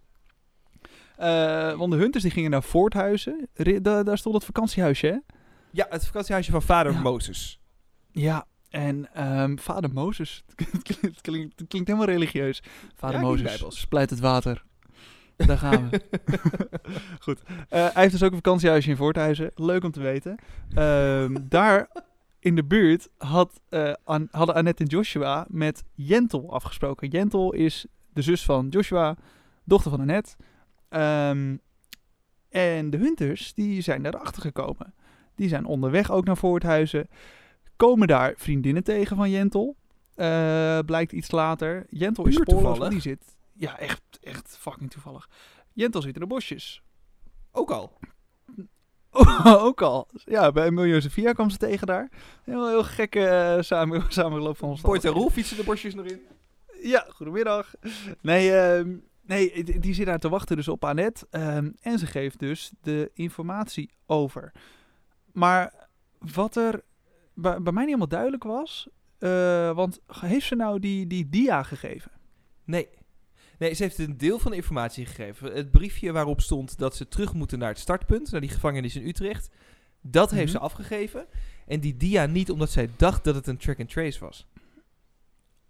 Eh, 1.16 1.72
want 1.78 1.92
de 1.92 1.98
Hunters 1.98 2.22
die 2.22 2.32
gingen 2.32 2.50
naar 2.50 2.62
Voorthuizen. 2.62 3.48
Ri- 3.54 3.80
da- 3.80 4.02
daar 4.02 4.18
stond 4.18 4.34
het 4.34 4.44
vakantiehuisje, 4.44 5.06
hè? 5.06 5.16
Ja, 5.70 5.86
het 5.90 6.06
vakantiehuisje 6.06 6.50
van 6.50 6.62
vader 6.62 6.92
Ja. 6.92 7.00
Mozes. 7.00 7.60
Ja. 8.12 8.46
En 8.70 9.14
ehm, 9.14 9.56
vader 9.56 9.92
Mozes. 9.92 10.44
het, 10.56 10.82
klinkt, 11.20 11.58
het 11.58 11.68
klinkt, 11.68 11.88
helemaal 11.88 12.04
religieus. 12.06 12.62
Vader 12.94 13.16
Ja, 13.16 13.22
Mozes 13.22 13.64
splijt 13.80 14.10
het 14.10 14.20
water. 14.20 14.64
Daar 15.46 15.58
gaan 15.58 15.90
we. 15.90 16.00
Goed. 17.24 17.42
Eh, 17.42 17.54
hij 17.68 18.02
heeft 18.02 18.12
dus 18.12 18.22
ook 18.22 18.30
een 18.30 18.36
vakantiehuisje 18.36 18.90
in 18.90 18.96
Voorthuizen. 18.96 19.50
Leuk 19.54 19.84
om 19.84 19.90
te 19.90 20.00
weten. 20.00 20.36
Ehm, 20.74 21.36
daar 21.48 21.88
in 22.38 22.54
de 22.54 22.64
buurt 22.64 23.08
had, 23.18 23.60
eh, 23.68 23.92
An- 24.04 24.28
hadden 24.30 24.54
Annette 24.54 24.82
en 24.82 24.88
Joshua 24.88 25.46
met 25.48 25.84
Jentel 25.94 26.52
afgesproken. 26.52 27.08
Jentel 27.08 27.52
is 27.52 27.86
de 28.12 28.22
zus 28.22 28.44
van 28.44 28.66
Joshua, 28.68 29.16
dochter 29.64 29.90
van 29.90 30.00
Annette. 30.00 30.36
Ehm, 30.88 31.56
en 32.48 32.90
de 32.90 32.96
Hunters, 32.96 33.54
die 33.54 33.80
zijn 33.80 34.02
daarachter 34.02 34.42
gekomen. 34.42 34.94
Die 35.34 35.48
zijn 35.48 35.64
onderweg 35.64 36.10
ook 36.10 36.24
naar 36.24 36.36
Voorthuizen. 36.36 37.08
Komen 37.76 38.08
daar 38.08 38.34
vriendinnen 38.36 38.84
tegen 38.84 39.16
van 39.16 39.30
Jentel. 39.30 39.76
Eh, 40.14 40.78
blijkt 40.86 41.12
iets 41.12 41.30
later. 41.30 41.86
Jentel 41.88 42.26
is 42.26 42.34
spoorloos, 42.34 42.88
die 42.88 43.00
zit... 43.00 43.38
Ja, 43.60 43.78
echt, 43.78 44.02
echt 44.22 44.56
fucking 44.58 44.90
toevallig. 44.90 45.28
Jentel 45.72 46.02
zit 46.02 46.14
in 46.14 46.20
de 46.20 46.26
bosjes. 46.26 46.82
Ook 47.52 47.70
al. 47.70 47.98
ook 49.66 49.82
al. 49.82 50.08
Ja, 50.24 50.52
bij 50.52 50.70
Milieu 50.70 51.02
Via 51.10 51.32
kwam 51.32 51.50
ze 51.50 51.56
tegen 51.56 51.86
daar. 51.86 52.08
Heel, 52.44 52.68
heel 52.68 52.84
gekke 52.84 53.26
eh, 53.26 53.62
samen, 53.62 54.04
samenloop 54.12 54.56
van 54.56 54.68
ons. 54.68 54.80
Poort 54.80 55.04
en 55.04 55.10
Roel 55.12 55.30
fietsen 55.30 55.56
de 55.56 55.64
borstjes 55.64 55.94
nog 55.94 56.06
in. 56.06 56.20
Ja, 56.82 57.06
goedemiddag. 57.08 57.74
Nee, 58.20 58.52
ehm, 58.58 58.96
nee, 59.22 59.64
die- 59.64 59.78
die 59.78 59.94
zit 59.94 60.06
daar 60.06 60.18
te 60.18 60.28
wachten 60.28 60.56
dus 60.56 60.68
op 60.68 60.84
Annette. 60.84 61.26
ehm, 61.30 61.70
en 61.80 61.98
ze 61.98 62.06
geeft 62.06 62.38
dus 62.38 62.70
de 62.82 63.10
informatie 63.14 63.90
over. 64.06 64.52
Maar 65.32 65.88
wat 66.18 66.56
er 66.56 66.82
bij, 67.34 67.52
bij 67.62 67.72
mij 67.72 67.72
niet 67.72 67.84
helemaal 67.84 68.08
duidelijk 68.08 68.42
was... 68.44 68.88
eh, 69.18 69.72
want 69.74 70.00
heeft 70.06 70.46
ze 70.46 70.54
nou 70.54 70.78
die, 70.78 71.06
die 71.06 71.28
dia 71.28 71.62
gegeven? 71.62 72.10
Nee. 72.64 72.88
Nee, 73.60 73.74
ze 73.74 73.82
heeft 73.82 73.98
een 73.98 74.16
deel 74.18 74.38
van 74.38 74.50
de 74.50 74.56
informatie 74.56 75.06
gegeven. 75.06 75.52
Het 75.52 75.70
briefje 75.70 76.12
waarop 76.12 76.40
stond 76.40 76.78
dat 76.78 76.96
ze 76.96 77.08
terug 77.08 77.34
moeten 77.34 77.58
naar 77.58 77.68
het 77.68 77.78
startpunt, 77.78 78.30
naar 78.30 78.40
die 78.40 78.50
gevangenis 78.50 78.96
in 78.96 79.06
Utrecht. 79.06 79.50
Dat 80.00 80.30
heeft 80.30 80.42
Mhm. 80.44 80.52
ze 80.52 80.58
afgegeven. 80.58 81.26
En 81.66 81.80
die 81.80 81.96
dia 81.96 82.26
niet 82.26 82.50
omdat 82.50 82.70
zij 82.70 82.88
dacht 82.96 83.24
dat 83.24 83.34
het 83.34 83.46
een 83.46 83.56
track 83.56 83.78
and 83.80 83.88
trace 83.90 84.20
was. 84.20 84.46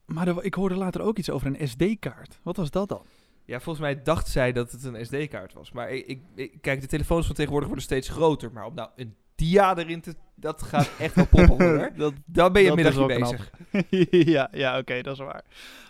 Maar 0.04 0.28
er- 0.28 0.44
ik 0.44 0.54
hoorde 0.54 0.74
later 0.74 1.00
ook 1.00 1.18
iets 1.18 1.30
over 1.30 1.46
een 1.46 1.68
SD-kaart. 1.68 2.38
Wat 2.42 2.56
was 2.56 2.70
dat 2.70 2.88
dan? 2.88 3.02
Ja, 3.44 3.60
volgens 3.60 3.84
mij 3.84 4.02
dacht 4.02 4.28
zij 4.28 4.52
dat 4.52 4.72
het 4.72 4.84
een 4.84 5.06
SD-kaart 5.06 5.52
was. 5.52 5.72
Maar 5.72 5.90
ik, 5.90 6.06
ik, 6.06 6.20
ik- 6.34 6.52
kijk, 6.60 6.80
de 6.80 6.86
telefoons 6.86 7.26
van 7.26 7.34
tegenwoordig 7.34 7.68
worden 7.68 7.86
steeds 7.86 8.08
groter. 8.08 8.52
Maar 8.52 8.64
om 8.66 8.74
nou 8.74 8.90
een 8.96 9.14
dia 9.40 9.76
erin 9.76 10.00
te... 10.00 10.14
Dat 10.34 10.62
gaat 10.62 10.90
echt 10.98 11.14
wel 11.14 11.26
poppen 11.26 11.66
hoor. 11.66 11.90
dat, 11.96 12.12
Dan 12.26 12.52
ben 12.52 12.62
je 12.62 12.74
middagje 12.74 13.06
bezig. 13.06 13.50
ja, 14.34 14.48
ja 14.52 14.78
oké, 14.78 15.02
dat 15.02 15.12
is 15.12 15.18
waar. 15.18 15.44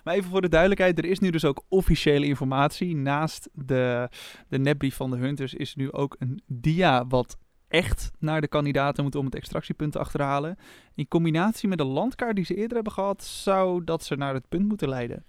Maar 0.05 0.15
even 0.15 0.31
voor 0.31 0.41
de 0.41 0.49
duidelijkheid, 0.49 0.99
er 0.99 1.05
is 1.05 1.19
nu 1.19 1.31
dus 1.31 1.45
ook 1.45 1.65
officiële 1.69 2.27
informatie. 2.27 2.97
Naast 2.97 3.49
de, 3.53 4.09
de 4.49 4.59
nepbrief 4.59 4.97
van 4.97 5.11
de 5.11 5.17
Hunters 5.17 5.55
is 5.55 5.75
nu 5.75 5.93
ook 5.93 6.17
een 6.19 6.43
dia 6.47 7.07
wat 7.07 7.37
echt 7.69 8.11
naar 8.19 8.41
de 8.41 8.49
kandidaten 8.49 9.05
moet 9.05 9.15
om 9.15 9.25
het 9.25 9.35
extractiepunt 9.35 9.93
te 9.93 9.99
achterhalen. 9.99 10.57
In 10.95 11.09
combinatie 11.09 11.69
met 11.69 11.79
de 11.79 11.85
landkaart 11.85 12.37
die 12.37 12.45
ze 12.45 12.55
eerder 12.55 12.75
hebben 12.75 12.93
gehad, 12.93 13.25
zou 13.25 13.85
dat 13.85 14.05
ze 14.05 14.17
naar 14.17 14.35
het 14.35 14.49
punt 14.49 14.69
moeten 14.69 14.89
leiden. 14.89 15.25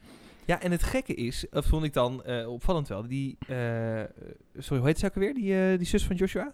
Ja, 0.45 0.61
en 0.61 0.71
het 0.71 0.83
gekke 0.83 1.13
is, 1.13 1.45
dat 1.49 1.65
vond 1.65 1.83
ik 1.83 1.93
dan 1.93 2.23
eh, 2.23 2.47
opvallend 2.47 2.87
wel. 2.87 3.07
Die, 3.07 3.37
eh, 3.47 4.03
sorry, 4.57 4.77
hoe 4.77 4.87
heet 4.87 4.99
ze 4.99 5.05
ook 5.05 5.15
alweer? 5.15 5.33
Die, 5.33 5.71
eh, 5.71 5.77
die 5.77 5.87
zus 5.87 6.05
van 6.05 6.15
Joshua? 6.15 6.51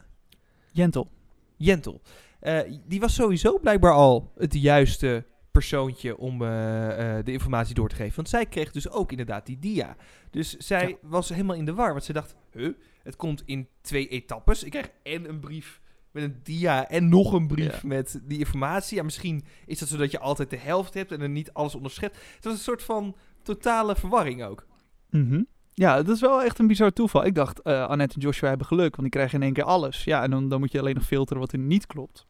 Jentel. 0.71 1.09
Jentel. 1.57 2.01
Eh, 2.39 2.59
die 2.87 2.99
was 2.99 3.13
sowieso 3.13 3.59
blijkbaar 3.59 3.93
al 3.93 4.31
het 4.37 4.53
juiste 4.53 5.25
persoontje 5.51 6.17
om 6.17 6.41
eh, 6.41 7.17
eh, 7.17 7.25
de 7.25 7.31
informatie 7.31 7.75
door 7.75 7.89
te 7.89 7.95
geven. 7.95 8.15
Want 8.15 8.29
zij 8.29 8.45
kreeg 8.45 8.71
dus 8.71 8.89
ook 8.89 9.11
inderdaad 9.11 9.45
die 9.45 9.59
dia. 9.59 9.95
Dus 10.31 10.55
zij 10.57 10.87
Ja. 10.89 10.95
was 11.01 11.29
helemaal 11.29 11.55
in 11.55 11.65
de 11.65 11.73
war. 11.73 11.91
Want 11.91 12.03
ze 12.03 12.13
dacht, 12.13 12.35
huh, 12.51 12.73
het 13.03 13.15
komt 13.15 13.43
in 13.45 13.67
twee 13.81 14.07
etappes. 14.07 14.63
Ik 14.63 14.71
krijg 14.71 14.89
en 15.03 15.29
een 15.29 15.39
brief 15.39 15.81
met 16.11 16.23
een 16.23 16.39
dia 16.43 16.87
en 16.89 17.09
nog 17.09 17.33
een 17.33 17.47
brief 17.47 17.81
Ja. 17.81 17.87
met 17.87 18.19
die 18.23 18.39
informatie. 18.39 18.97
Ja, 18.97 19.03
misschien 19.03 19.45
is 19.65 19.79
dat 19.79 19.87
zodat 19.87 20.11
je 20.11 20.19
altijd 20.19 20.49
de 20.49 20.57
helft 20.57 20.93
hebt 20.93 21.11
en 21.11 21.21
er 21.21 21.29
niet 21.29 21.53
alles 21.53 21.75
onderschept. 21.75 22.17
Het 22.35 22.43
was 22.43 22.53
een 22.53 22.59
soort 22.59 22.83
van 22.83 23.15
totale 23.43 23.95
verwarring 23.95 24.43
ook. 24.43 24.67
Mhm. 25.09 25.41
Ja, 25.79 25.95
dat 26.03 26.15
is 26.15 26.21
wel 26.21 26.43
echt 26.43 26.59
een 26.59 26.67
bizar 26.67 26.93
toeval. 26.93 27.25
Ik 27.25 27.35
dacht, 27.35 27.61
eh, 27.61 27.87
Annette 27.87 28.15
en 28.15 28.21
Joshua 28.21 28.47
hebben 28.49 28.67
geluk, 28.67 28.89
want 28.89 29.01
die 29.01 29.09
krijgen 29.09 29.35
in 29.39 29.43
één 29.43 29.53
keer 29.53 29.63
alles. 29.63 30.03
Ja, 30.03 30.23
en 30.23 30.29
dan, 30.31 30.49
dan 30.49 30.59
moet 30.59 30.71
je 30.71 30.79
alleen 30.79 30.95
nog 30.95 31.03
filteren 31.05 31.41
wat 31.41 31.51
er 31.51 31.59
niet 31.59 31.85
klopt. 31.87 32.25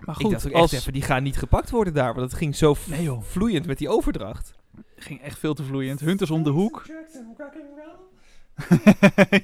Maar 0.00 0.14
goed, 0.14 0.24
ik 0.24 0.30
dacht 0.30 0.46
ook 0.46 0.52
als... 0.52 0.72
echt 0.72 0.80
even, 0.80 0.92
die 0.92 1.02
gaan 1.02 1.22
niet 1.22 1.38
gepakt 1.38 1.70
worden 1.70 1.94
daar. 1.94 2.14
Want 2.14 2.30
het 2.30 2.38
ging 2.38 2.56
zo 2.56 2.74
v- 2.74 2.86
Nee, 2.86 3.02
joh. 3.02 3.22
vloeiend 3.22 3.66
met 3.66 3.78
die 3.78 3.88
overdracht. 3.88 4.54
ging 4.96 5.20
echt 5.20 5.38
veel 5.38 5.54
te 5.54 5.62
vloeiend. 5.64 6.00
Hunters 6.00 6.30
om 6.30 6.42
de 6.42 6.50
hoek. 6.50 6.84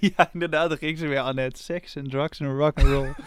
ja, 0.00 0.30
inderdaad, 0.32 0.68
daar 0.68 0.78
ging 0.78 0.98
ze 0.98 1.06
weer, 1.06 1.20
Annette. 1.20 1.62
Sex 1.62 1.94
en 1.96 2.08
drugs 2.10 2.40
en 2.40 2.56
rock 2.56 2.78
and 2.78 2.88
roll. 2.88 3.12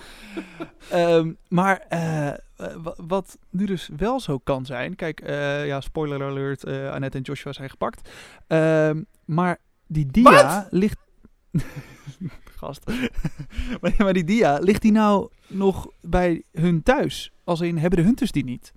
Ehm, 0.89 1.33
maar 1.47 1.85
eh, 1.89 2.27
eh, 2.27 2.35
wa- 2.55 2.93
wat 2.97 3.37
nu 3.49 3.65
dus 3.65 3.89
wel 3.97 4.19
zo 4.19 4.37
kan 4.37 4.65
zijn... 4.65 4.95
Kijk, 4.95 5.19
eh, 5.19 5.65
ja, 5.67 5.81
spoiler 5.81 6.23
alert, 6.23 6.63
eh, 6.63 6.89
Annette 6.91 7.17
en 7.17 7.23
Joshua 7.23 7.53
zijn 7.53 7.69
gepakt. 7.69 8.09
Ehm, 8.47 9.01
maar 9.25 9.57
die 9.91 10.05
dia 10.11 10.67
ligt... 10.69 10.97
Gast. 12.57 12.85
maar, 13.81 13.93
maar 13.97 14.13
die 14.13 14.23
dia, 14.23 14.57
ligt 14.59 14.81
die 14.81 14.91
nou 14.91 15.29
nog 15.47 15.87
bij 16.01 16.43
hun 16.51 16.83
thuis? 16.83 17.31
Als 17.43 17.61
in, 17.61 17.77
hebben 17.77 17.99
de 17.99 18.05
Hunters 18.05 18.31
die 18.31 18.43
niet? 18.43 18.73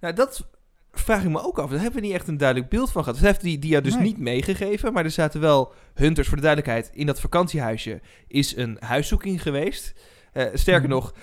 Nou, 0.00 0.14
dat 0.14 0.46
vraag 0.92 1.22
ik 1.24 1.30
me 1.30 1.42
ook 1.42 1.58
af. 1.58 1.70
Daar 1.70 1.80
hebben 1.80 2.00
we 2.00 2.06
niet 2.06 2.14
echt 2.14 2.28
een 2.28 2.36
duidelijk 2.36 2.70
beeld 2.70 2.92
van 2.92 3.04
gehad. 3.04 3.18
Ze 3.18 3.26
heeft 3.26 3.40
die 3.40 3.58
dia 3.58 3.80
dus 3.80 3.94
Nee. 3.94 4.02
niet 4.02 4.18
meegegeven. 4.18 4.92
Maar 4.92 5.04
er 5.04 5.10
zaten 5.10 5.40
wel 5.40 5.72
hunters, 5.94 6.28
voor 6.28 6.36
de 6.36 6.42
duidelijkheid. 6.42 6.90
In 6.94 7.06
dat 7.06 7.20
vakantiehuisje 7.20 8.00
is 8.26 8.56
een 8.56 8.76
huiszoeking 8.80 9.42
geweest. 9.42 9.94
Eh, 10.32 10.46
sterker 10.54 10.88
Mhm. 10.88 10.90
nog, 10.90 11.14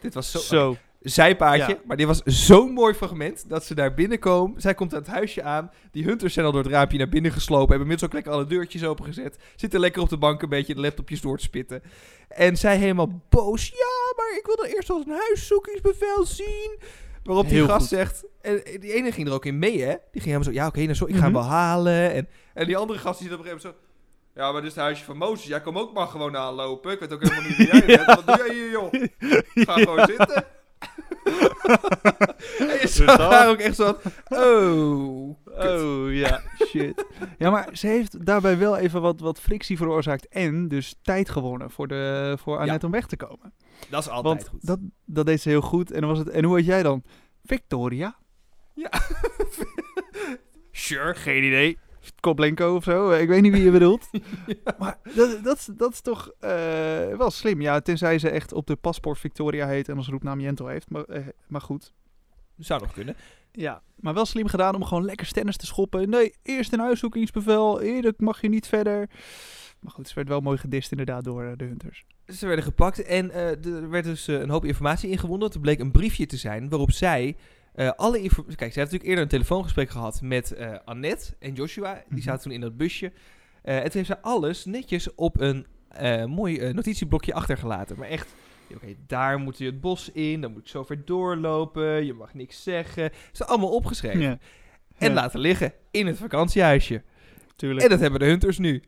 dit 0.00 0.14
was 0.14 0.30
zo, 0.30 0.38
Zo. 0.38 0.76
Zijpaadje. 1.02 1.72
Ja. 1.72 1.80
Maar 1.84 1.96
dit 1.96 2.06
was 2.06 2.22
zo'n 2.24 2.72
mooi 2.72 2.94
fragment 2.94 3.48
dat 3.48 3.64
ze 3.64 3.74
daar 3.74 3.94
binnenkomen. 3.94 4.60
Zij 4.60 4.74
komt 4.74 4.92
aan 4.94 4.98
het 4.98 5.08
huisje 5.08 5.42
aan. 5.42 5.70
Die 5.90 6.04
hunters 6.04 6.34
zijn 6.34 6.46
al 6.46 6.52
door 6.52 6.62
het 6.62 6.72
raampje 6.72 6.98
naar 6.98 7.08
binnen 7.08 7.32
geslopen. 7.32 7.68
Hebben 7.68 7.80
inmiddels 7.80 8.08
ook 8.08 8.14
lekker 8.14 8.32
alle 8.32 8.46
deurtjes 8.46 8.84
opengezet. 8.84 9.38
Zitten 9.56 9.80
lekker 9.80 10.02
op 10.02 10.08
de 10.08 10.16
bank 10.18 10.42
een 10.42 10.48
beetje 10.48 10.74
de 10.74 10.80
laptopjes 10.80 11.20
door 11.20 11.36
te 11.36 11.42
spitten. 11.44 11.82
En 12.28 12.56
zij 12.56 12.76
helemaal 12.76 13.22
boos. 13.28 13.68
Ja, 13.68 14.14
maar 14.16 14.36
ik 14.38 14.46
wil 14.46 14.56
dan 14.56 14.66
eerst 14.66 14.90
eens 14.90 15.06
een 15.06 15.18
huiszoekingsbevel 15.26 16.24
zien. 16.24 16.78
Waarop 17.24 17.48
die 17.48 17.54
Heel 17.56 17.66
gast 17.66 17.88
goed. 17.88 17.88
zegt... 17.98 18.24
En 18.40 18.62
die 18.80 18.92
ene 18.92 19.12
ging 19.12 19.26
er 19.28 19.32
ook 19.34 19.44
in 19.44 19.58
mee, 19.58 19.80
hè? 19.82 19.88
Die 20.12 20.20
ging 20.22 20.24
helemaal 20.24 20.44
zo... 20.44 20.50
Ja, 20.52 20.66
oké, 20.66 20.80
nou 20.80 20.94
zo, 20.94 21.04
ik 21.06 21.14
ga 21.14 21.20
hem 21.22 21.30
Mhm. 21.32 21.40
wel 21.40 21.50
halen. 21.50 22.12
En, 22.12 22.28
en 22.54 22.66
die 22.66 22.76
andere 22.76 22.98
gast 22.98 23.18
die 23.18 23.28
zit 23.28 23.38
op 23.38 23.44
een 23.44 23.50
gegeven 23.50 23.68
moment 23.70 23.84
zo... 23.92 24.40
Ja, 24.40 24.52
maar 24.52 24.60
dit 24.60 24.70
is 24.70 24.76
het 24.76 24.84
huisje 24.84 25.04
van 25.04 25.16
Mozes. 25.16 25.46
Jij 25.46 25.60
kom 25.60 25.78
ook 25.78 25.92
maar 25.92 26.06
gewoon 26.06 26.36
aanlopen. 26.36 26.92
Ik 26.92 26.98
weet 27.00 27.12
ook 27.12 27.22
helemaal 27.22 27.42
niet 27.48 27.56
wie 27.56 27.66
jij 27.66 27.86
bent. 27.86 28.04
Wat 28.06 28.26
doe 28.26 28.46
jij 28.46 28.54
hier, 28.54 28.70
joh? 28.70 28.92
Ga 29.54 29.72
gewoon 29.72 30.06
zitten. 30.16 30.44
Je 31.24 32.82
zag 32.84 33.06
dat? 33.16 33.30
daar 33.30 33.48
ook 33.48 33.58
echt 33.58 33.76
zo 33.76 33.96
Oh. 34.28 35.36
Oh 35.58 36.14
ja, 36.14 36.40
shit. 36.66 37.04
ja, 37.38 37.50
maar 37.50 37.68
ze 37.72 37.86
heeft 37.86 38.26
daarbij 38.26 38.58
wel 38.58 38.76
even 38.76 39.00
wat, 39.00 39.20
wat 39.20 39.40
frictie 39.40 39.76
veroorzaakt 39.76 40.28
en 40.28 40.68
dus 40.68 40.94
tijd 41.02 41.30
gewonnen 41.30 41.70
voor, 41.70 41.88
de, 41.88 42.34
voor 42.40 42.58
Annette 42.58 42.86
om 42.86 42.92
weg 42.92 43.06
te 43.06 43.16
komen. 43.16 43.52
Dat 43.90 44.02
is 44.02 44.08
altijd 44.08 44.34
Want 44.36 44.48
goed. 44.48 44.66
dat, 44.66 44.78
dat 45.04 45.26
deed 45.26 45.40
ze 45.40 45.48
heel 45.48 45.60
goed. 45.60 45.90
En, 45.90 46.00
dan 46.00 46.10
was 46.10 46.18
het, 46.18 46.28
en 46.28 46.44
hoe 46.44 46.56
heet 46.56 46.66
jij 46.66 46.82
dan? 46.82 47.02
Victoria? 47.44 48.16
Sure. 50.74 51.14
Geen 51.14 51.44
idee. 51.44 51.78
Koblenko 52.20 52.74
of 52.76 52.82
zo. 52.84 53.10
Ik 53.10 53.28
weet 53.28 53.42
niet 53.42 53.52
wie 53.52 53.62
je 53.64 53.70
bedoelt. 53.70 54.08
Maar 54.78 54.98
dat, 55.14 55.44
dat, 55.44 55.56
is- 55.58 55.68
dat 55.76 55.92
is 55.92 56.00
toch 56.00 56.30
eh, 56.40 56.50
wel 57.16 57.30
slim. 57.30 57.60
Ja, 57.60 57.80
tenzij 57.80 58.18
ze 58.18 58.28
echt 58.30 58.52
op 58.52 58.66
de 58.66 58.76
paspoort 58.76 59.18
Victoria 59.18 59.66
heet 59.66 59.88
en 59.88 59.96
als 59.96 60.08
roepnaam 60.08 60.40
Jentel 60.40 60.66
heeft. 60.66 60.90
Maar, 60.90 61.04
eh, 61.04 61.26
maar 61.46 61.60
goed. 61.60 61.92
Zou 62.58 62.80
nog 62.80 62.92
kunnen. 62.92 63.16
Ja, 63.52 63.82
maar 63.96 64.14
wel 64.14 64.24
slim 64.26 64.46
gedaan 64.46 64.74
om 64.74 64.84
gewoon 64.84 65.04
lekker 65.04 65.26
stennis 65.26 65.56
te 65.56 65.66
schoppen. 65.66 66.10
Nee, 66.10 66.34
eerst 66.42 66.72
een 66.72 66.78
huiszoekingsbevel. 66.80 67.80
Eerder 67.80 68.14
mag 68.16 68.40
je 68.40 68.48
niet 68.48 68.66
verder. 68.66 69.10
Maar 69.80 69.92
goed, 69.92 70.08
ze 70.08 70.14
werd 70.14 70.28
wel 70.28 70.40
mooi 70.40 70.58
gedist 70.58 70.90
inderdaad 70.90 71.24
door 71.24 71.44
eh, 71.44 71.52
de 71.56 71.64
Hunters. 71.64 72.04
Ze 72.26 72.46
werden 72.46 72.64
gepakt 72.64 73.02
en 73.02 73.32
er 73.32 73.90
werd 73.90 74.04
dus 74.04 74.26
een 74.26 74.50
hoop 74.50 74.64
informatie 74.64 75.10
ingewonnen. 75.10 75.48
Het 75.48 75.60
bleek 75.60 75.78
een 75.80 75.90
briefje 75.90 76.26
te 76.26 76.36
zijn 76.36 76.68
waarop 76.68 76.90
zij 76.90 77.36
eh, 77.74 77.90
alle. 77.96 78.18
Kijk, 78.20 78.28
ze 78.46 78.54
heeft 78.62 78.74
natuurlijk 78.76 79.04
eerder 79.04 79.22
een 79.22 79.28
telefoongesprek 79.30 79.90
gehad 79.90 80.20
met 80.22 80.52
eh, 80.52 80.74
Annette 80.84 81.32
en 81.38 81.52
Joshua. 81.54 81.92
Die 81.94 82.02
Mhm. 82.08 82.20
zaten 82.20 82.42
toen 82.42 82.52
in 82.52 82.60
dat 82.60 82.76
busje. 82.76 83.12
Eh 83.62 83.76
en 83.76 83.82
toen 83.82 83.92
heeft 83.92 84.06
ze 84.06 84.20
alles 84.22 84.64
netjes 84.64 85.14
op 85.14 85.40
een 85.40 85.66
mooi 86.26 86.72
notitieblokje 86.72 87.34
achtergelaten. 87.34 87.98
Maar 87.98 88.08
echt, 88.08 88.34
oké, 88.74 88.94
daar 89.06 89.38
moet 89.38 89.58
je 89.58 89.64
het 89.66 89.80
bos 89.80 90.10
in, 90.10 90.40
dan 90.40 90.52
moet 90.52 90.62
je 90.64 90.70
zo 90.70 90.82
ver 90.84 91.04
doorlopen, 91.04 92.06
je 92.06 92.12
mag 92.12 92.34
niks 92.34 92.62
zeggen. 92.62 93.10
Ze 93.14 93.42
is 93.42 93.44
allemaal 93.46 93.70
opgeschreven. 93.74 94.20
Ja, 94.20 94.38
En 94.98 95.08
Ja. 95.08 95.14
laten 95.14 95.40
liggen 95.40 95.72
in 95.90 96.06
het 96.06 96.16
vakantiehuisje. 96.18 97.02
tuurlijk. 97.56 97.84
En 97.84 97.90
dat 97.90 98.00
hebben 98.00 98.20
de 98.20 98.26
hunters 98.26 98.58
nu. 98.58 98.82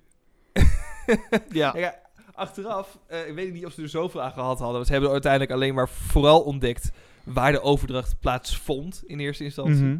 ja. 1.50 1.95
Achteraf, 2.35 2.99
ik 3.26 3.35
weet 3.35 3.53
niet 3.53 3.67
of 3.67 3.73
ze 3.73 3.83
er 3.83 3.88
zoveel 3.88 4.23
aan 4.23 4.33
gehad 4.33 4.57
hadden. 4.59 4.75
Want 4.75 4.87
ze 4.87 4.93
hebben 4.93 5.11
uiteindelijk 5.11 5.53
alleen 5.53 5.75
maar 5.75 5.88
vooral 5.88 6.41
ontdekt 6.43 6.91
waar 7.25 7.52
de 7.52 7.61
overdracht 7.61 8.19
plaatsvond 8.21 9.02
in 9.07 9.19
eerste 9.19 9.45
instantie. 9.45 9.85
Mhm. 9.85 9.99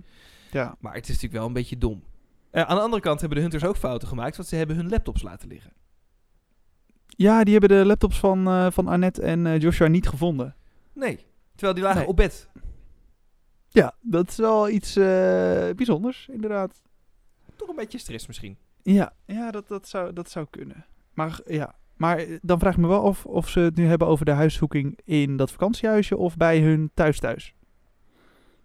ja. 0.50 0.76
Maar 0.81 0.95
het 0.95 1.02
is 1.02 1.09
natuurlijk 1.09 1.35
wel 1.35 1.47
een 1.47 1.52
beetje 1.52 1.78
dom. 1.78 2.02
Eh, 2.50 2.62
aan 2.62 2.76
de 2.76 2.83
andere 2.83 3.02
kant 3.02 3.19
hebben 3.21 3.37
de 3.37 3.43
hunters 3.43 3.64
ook 3.64 3.76
fouten 3.76 4.09
gemaakt, 4.09 4.37
want 4.37 4.49
ze 4.49 4.57
hebben 4.57 4.76
hun 4.76 4.88
laptops 4.88 5.23
laten 5.23 5.49
liggen. 5.49 5.73
ja, 7.16 7.45
die 7.45 7.52
hebben 7.59 7.78
de 7.78 7.85
laptops 7.85 8.19
van, 8.19 8.47
eh, 8.47 8.71
van 8.71 8.88
Annette 8.88 9.23
en 9.23 9.47
eh, 9.47 9.61
Joshua 9.61 9.87
niet 9.87 10.09
gevonden. 10.09 10.57
Nee, 10.93 11.26
terwijl 11.52 11.75
die 11.75 11.83
lagen 11.85 11.99
Nee. 11.99 12.09
op 12.09 12.16
bed. 12.16 12.49
Ja, 13.69 13.95
dat 14.00 14.28
is 14.28 14.37
wel 14.37 14.69
iets 14.69 14.93
bijzonders, 15.76 16.28
inderdaad. 16.31 16.83
Toch 17.57 17.69
een 17.69 17.76
beetje 17.76 17.99
stress 17.99 18.26
misschien. 18.26 18.57
Ja, 18.83 19.12
ja 19.26 19.50
dat, 19.50 19.69
dat, 19.69 19.88
zou, 19.88 20.12
dat 20.12 20.31
zou 20.31 20.47
kunnen. 20.50 20.87
Maar 21.12 21.40
ja, 21.47 21.75
maar 21.97 22.19
eh, 22.19 22.39
dan 22.43 22.59
vraag 22.59 22.73
ik 22.73 22.81
me 22.81 22.87
wel 22.89 23.05
af 23.05 23.27
of 23.27 23.49
ze 23.49 23.61
het 23.61 23.77
nu 23.77 23.87
hebben 23.87 24.09
over 24.09 24.25
de 24.25 24.31
huiszoeking 24.31 24.99
in 25.05 25.37
dat 25.37 25.51
vakantiehuisje 25.51 26.17
of 26.17 26.37
bij 26.37 26.61
hun 26.61 26.91
thuis 26.95 27.21
thuis. 27.21 27.55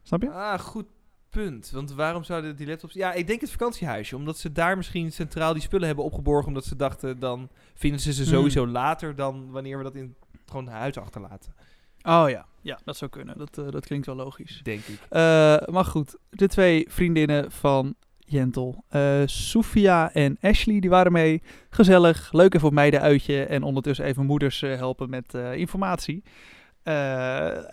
Snap 0.04 0.22
je? 0.22 0.32
Ah, 0.32 0.60
goed 0.60 0.86
punt. 1.30 1.72
Want 1.72 1.94
waarom 1.94 2.24
zouden 2.24 2.56
die 2.56 2.68
laptops... 2.68 2.94
Ja, 2.94 3.14
ik 3.14 3.28
denk 3.28 3.42
het 3.42 3.52
vakantiehuisje. 3.52 4.16
Omdat 4.16 4.38
ze 4.38 4.52
daar 4.52 4.78
misschien 4.78 5.12
centraal 5.12 5.54
die 5.54 5.62
spullen 5.62 5.88
hebben 5.88 6.06
opgeborgen. 6.06 6.48
Omdat 6.48 6.66
ze 6.66 6.76
dachten, 6.76 7.20
dan 7.20 7.50
vinden 7.74 8.00
ze 8.00 8.14
ze 8.14 8.24
Hmm. 8.24 8.32
sowieso 8.32 8.68
later 8.68 9.16
dan 9.16 9.52
wanneer 9.52 9.78
we 9.78 9.84
dat 9.84 9.96
in 9.96 10.16
gewoon 10.46 10.68
huis 10.68 10.98
achterlaten. 10.98 11.54
Oh 12.02 12.26
ja, 12.30 12.46
ja, 12.62 12.80
dat 12.84 12.98
zou 12.98 13.12
kunnen. 13.12 13.38
Dat, 13.38 13.58
eh, 13.58 13.70
dat 13.70 13.86
klinkt 13.86 14.06
wel 14.06 14.16
logisch. 14.16 14.62
Denk 14.64 14.86
ik. 14.86 15.00
Eh, 15.10 15.20
maar 15.66 15.86
goed, 15.86 16.18
de 16.30 16.48
twee 16.48 16.86
vriendinnen 16.90 17.52
van 17.52 17.96
Jentel, 18.30 18.84
eh 18.90 19.22
Sophia 19.26 20.14
en 20.14 20.38
Ashley, 20.42 20.80
die 20.80 20.90
waren 20.90 21.12
mee. 21.12 21.42
Gezellig, 21.70 22.32
leuk 22.32 22.54
even 22.54 22.68
op 22.68 22.74
meiden-uitje 22.74 23.44
en 23.44 23.64
ondertussen 23.64 24.06
even 24.06 24.26
moeders 24.26 24.62
eh, 24.62 24.76
helpen 24.76 25.10
met 25.10 25.34
eh, 25.34 25.54
informatie. 25.54 26.24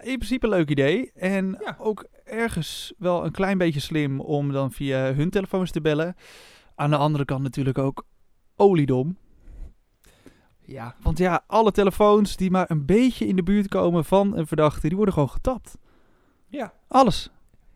In 0.03 0.17
principe 0.19 0.47
een 0.47 0.53
leuk 0.53 0.71
idee. 0.71 1.11
En 1.15 1.57
Ja. 1.65 1.77
ook 1.79 2.07
ergens 2.25 2.93
wel 2.99 3.25
een 3.25 3.31
klein 3.33 3.59
beetje 3.59 3.81
slim 3.81 4.21
om 4.21 4.53
dan 4.53 4.73
via 4.73 5.15
hun 5.15 5.31
telefoons 5.31 5.71
te 5.71 5.81
bellen. 5.81 6.17
Aan 6.75 6.91
de 6.91 6.97
andere 6.97 7.25
kant 7.25 7.43
natuurlijk 7.43 7.79
ook 7.79 8.07
oliedom. 8.57 9.17
Ja. 10.61 10.95
Want 11.03 11.19
ja, 11.19 11.45
alle 11.47 11.71
telefoons 11.73 12.37
die 12.37 12.51
maar 12.51 12.71
een 12.71 12.87
beetje 12.87 13.27
in 13.27 13.37
de 13.37 13.43
buurt 13.43 13.69
komen 13.69 14.05
van 14.05 14.37
een 14.37 14.47
verdachte, 14.47 14.87
die 14.89 14.97
worden 14.97 15.15
gewoon 15.15 15.31
getapt. 15.31 15.79
Ja. 16.49 16.73
Alles. 16.89 17.31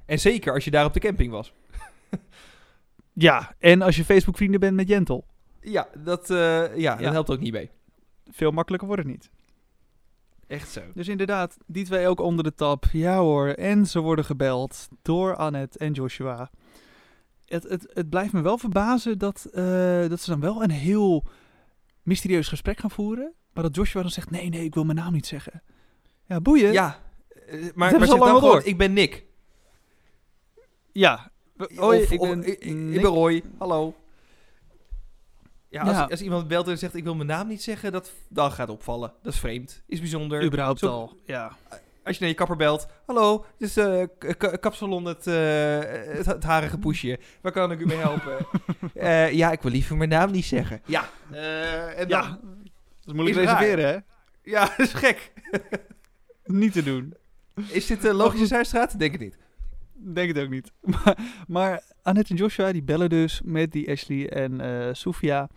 En 0.07 0.19
zeker 0.19 0.53
als 0.53 0.65
je 0.65 0.71
daar 0.71 0.85
op 0.85 0.93
de 0.95 1.01
camping 1.01 1.33
was. 1.33 1.53
Ja, 3.23 3.55
en 3.59 3.83
als 3.83 3.97
je 3.97 4.05
Facebook 4.05 4.37
vrienden 4.37 4.61
bent 4.61 4.75
met 4.77 4.89
Jentel. 4.89 5.27
Ja, 5.61 5.89
dat, 5.99 6.31
eh, 6.31 6.77
ja, 6.77 6.97
dat 6.97 7.13
helpt 7.13 7.31
ook 7.31 7.41
niet 7.41 7.53
mee. 7.53 7.71
Veel 8.31 8.51
makkelijker 8.51 8.89
wordt 8.89 9.03
het 9.03 9.13
niet. 9.13 9.31
Echt 10.47 10.71
zo. 10.71 10.81
Dus 10.95 11.09
inderdaad, 11.09 11.57
die 11.67 11.85
twee 11.85 12.09
ook 12.09 12.21
onder 12.21 12.45
de 12.45 12.55
tap. 12.55 12.85
Ja 12.93 13.19
hoor, 13.19 13.49
en 13.49 13.87
ze 13.87 14.01
worden 14.01 14.25
gebeld 14.25 14.89
door 15.03 15.37
Annette 15.37 15.79
en 15.79 15.93
Joshua. 15.93 16.51
Het, 17.45 17.63
het, 17.63 17.91
het 17.93 18.09
blijft 18.09 18.33
me 18.33 18.41
wel 18.41 18.59
verbazen 18.59 19.19
dat, 19.19 19.45
eh, 19.45 20.09
dat 20.09 20.21
ze 20.21 20.31
dan 20.31 20.41
wel 20.41 20.63
een 20.63 20.71
heel 20.71 21.27
mysterieus 22.03 22.49
gesprek 22.49 22.79
gaan 22.79 22.91
voeren. 22.91 23.33
Maar 23.53 23.63
dat 23.63 23.75
Joshua 23.75 24.03
dan 24.03 24.11
zegt, 24.11 24.31
nee, 24.31 24.49
nee, 24.49 24.65
ik 24.65 24.75
wil 24.75 24.85
mijn 24.85 24.99
naam 24.99 25.13
niet 25.13 25.27
zeggen. 25.27 25.63
Ja, 26.27 26.41
boeien. 26.41 26.73
Ja, 26.73 26.99
eh, 27.29 27.53
maar, 27.53 27.61
hebben 27.61 27.75
maar 27.77 27.91
ze 27.91 28.07
zeg 28.07 28.19
dan 28.19 28.39
gewoon, 28.39 28.65
ik 28.65 28.79
ben 28.79 28.93
Nick. 28.93 29.25
ja. 30.93 31.30
Of, 31.61 31.79
Oh, 31.79 31.95
ik 31.95 32.21
ben 32.21 32.39
ik, 32.43 32.47
ik- 32.47 32.61
ik 32.65 32.75
Nick. 32.75 33.01
ben 33.03 33.11
Roy. 33.11 33.43
Hallo. 33.59 33.95
Ja, 35.69 35.83
als, 35.83 35.91
Ja. 35.97 36.05
als 36.11 36.23
iemand 36.23 36.49
belt 36.49 36.69
en 36.69 36.79
zegt 36.79 36.95
ik 36.95 37.05
wil 37.05 37.15
mijn 37.15 37.29
naam 37.29 37.49
niet 37.49 37.63
zeggen, 37.63 37.93
dat, 37.93 38.13
dan 38.29 38.53
gaat 38.53 38.69
opvallen. 38.69 39.13
Dat 39.23 39.33
is 39.33 39.39
vreemd. 39.39 39.83
Is 39.87 40.01
bijzonder. 40.01 40.45
Überhaupt 40.45 40.79
Zo- 40.79 40.87
al. 40.89 41.17
Ja. 41.25 41.57
Als 42.05 42.15
je 42.15 42.21
naar 42.21 42.29
je 42.31 42.35
kapper 42.35 42.57
belt. 42.57 42.87
Hallo, 43.07 43.45
dit 43.59 43.69
is 43.69 43.77
eh, 43.77 44.03
kapsalon 44.61 45.05
het, 45.05 45.27
eh, 45.27 45.79
het, 46.17 46.27
het 46.27 46.43
harige 46.45 46.79
poesje. 46.79 47.19
Waar 47.41 47.53
kan 47.53 47.73
ik 47.73 47.81
u 47.81 47.87
mee 47.87 47.97
helpen? 47.99 48.37
Eh, 48.95 49.33
ja, 49.33 49.53
ik 49.53 49.63
wil 49.63 49.71
liever 49.71 49.97
mijn 49.97 50.09
naam 50.09 50.31
niet 50.31 50.45
zeggen. 50.45 50.83
Ja. 50.85 51.09
eh, 51.31 51.99
en 52.01 52.09
Ja. 52.09 52.21
dan- 52.23 52.39
Dat 52.41 53.07
is 53.07 53.13
moeilijk 53.13 53.37
Is 53.39 53.43
reserveren, 53.45 53.87
hè? 53.89 53.99
Ja, 54.51 54.65
dat 54.77 54.79
is 54.87 54.93
gek. 54.93 55.33
Niet 56.45 56.73
te 56.73 56.83
doen. 56.83 57.15
Is 57.69 57.87
dit 57.87 58.05
een 58.05 58.15
logische 58.15 58.47
zijstraat? 58.47 58.99
Denk 58.99 59.13
het 59.13 59.21
niet. 59.21 59.37
Denk 60.03 60.35
het 60.35 60.39
ook 60.45 60.51
niet. 60.51 60.73
Maar, 61.05 61.19
maar 61.49 61.83
Annette 62.03 62.31
en 62.31 62.37
Joshua 62.39 62.73
die 62.73 62.83
bellen 62.83 63.09
dus 63.09 63.41
met 63.45 63.73
die 63.73 63.91
Ashley 63.91 64.29
en 64.31 64.61
eh 64.61 64.89
Sophia. 64.95 65.49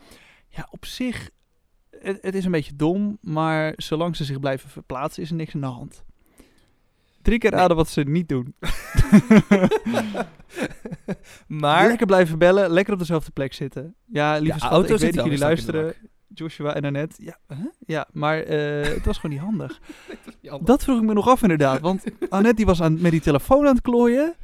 Ja, 0.47 0.67
op 0.71 0.85
zich, 0.85 1.29
het, 1.99 2.17
het 2.21 2.35
is 2.35 2.45
een 2.45 2.51
beetje 2.51 2.75
dom, 2.75 3.17
maar 3.21 3.73
zolang 3.75 4.15
ze 4.15 4.23
zich 4.23 4.39
blijven 4.39 4.69
verplaatsen 4.69 5.23
is 5.23 5.29
er 5.29 5.35
niks 5.35 5.53
aan 5.55 5.61
de 5.61 5.67
hand. 5.67 6.03
Drie 7.21 7.37
keer 7.39 7.51
Nee. 7.51 7.59
raden 7.59 7.75
wat 7.77 7.89
ze 7.89 8.01
niet 8.01 8.29
doen. 8.29 8.55
Maar 11.47 11.87
Lekker 11.87 12.05
blijven 12.07 12.37
bellen, 12.37 12.69
lekker 12.69 12.93
op 12.93 12.99
dezelfde 12.99 13.31
plek 13.31 13.53
zitten. 13.53 13.95
Ja, 14.05 14.37
lieve 14.37 14.53
De 14.59 14.65
schat, 14.65 14.89
ik 14.89 14.97
weet 14.97 15.13
dat 15.13 15.23
jullie 15.23 15.39
luisteren. 15.39 15.93
Joshua 16.33 16.73
en 16.75 16.85
Annette. 16.85 17.23
Ja, 17.23 17.37
huh? 17.47 17.57
ja 17.85 18.07
maar 18.11 18.39
eh, 18.39 18.93
het 18.93 19.05
was 19.05 19.17
gewoon 19.17 19.35
niet 19.37 19.45
handig. 19.45 19.79
Dat 20.61 20.83
vroeg 20.83 20.97
ik 20.97 21.03
me 21.03 21.13
nog 21.13 21.27
af 21.27 21.41
inderdaad. 21.41 21.79
Want 21.81 22.03
Annette 22.29 22.55
die 22.55 22.65
was 22.65 22.81
aan, 22.81 23.01
met 23.01 23.11
die 23.11 23.21
telefoon 23.21 23.67
aan 23.67 23.73
het 23.73 23.81
klooien. 23.81 24.35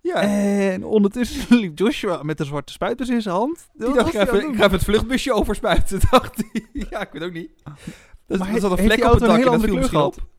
ja. 0.00 0.14
En 0.14 0.84
ondertussen 0.84 1.56
liep 1.60 1.78
Joshua 1.78 2.22
met 2.22 2.38
de 2.38 2.44
zwarte 2.44 2.72
spuiters 2.72 3.08
in 3.08 3.22
zijn 3.22 3.34
hand. 3.34 3.68
Die 3.72 3.92
dacht, 3.92 4.06
ik, 4.06 4.12
ga 4.14 4.20
even, 4.20 4.48
ik 4.48 4.56
ga 4.56 4.64
even 4.64 4.70
het 4.72 4.84
vluchtbusje 4.84 5.32
overspuiten, 5.40 6.00
dacht 6.10 6.36
hij. 6.36 6.66
Ja, 6.90 7.00
ik 7.00 7.08
weet 7.12 7.22
ook 7.22 7.32
niet. 7.32 7.50
Dat, 8.26 8.38
Maar 8.38 8.54
er 8.54 8.60
zat 8.60 8.70
een 8.70 8.84
vlek 8.84 9.04
op 9.04 9.10
het 9.10 9.20
dak 9.20 9.30
en 9.30 9.36
hele 9.36 9.78
dat 9.78 9.88
viel 9.88 10.04
op. 10.06 10.32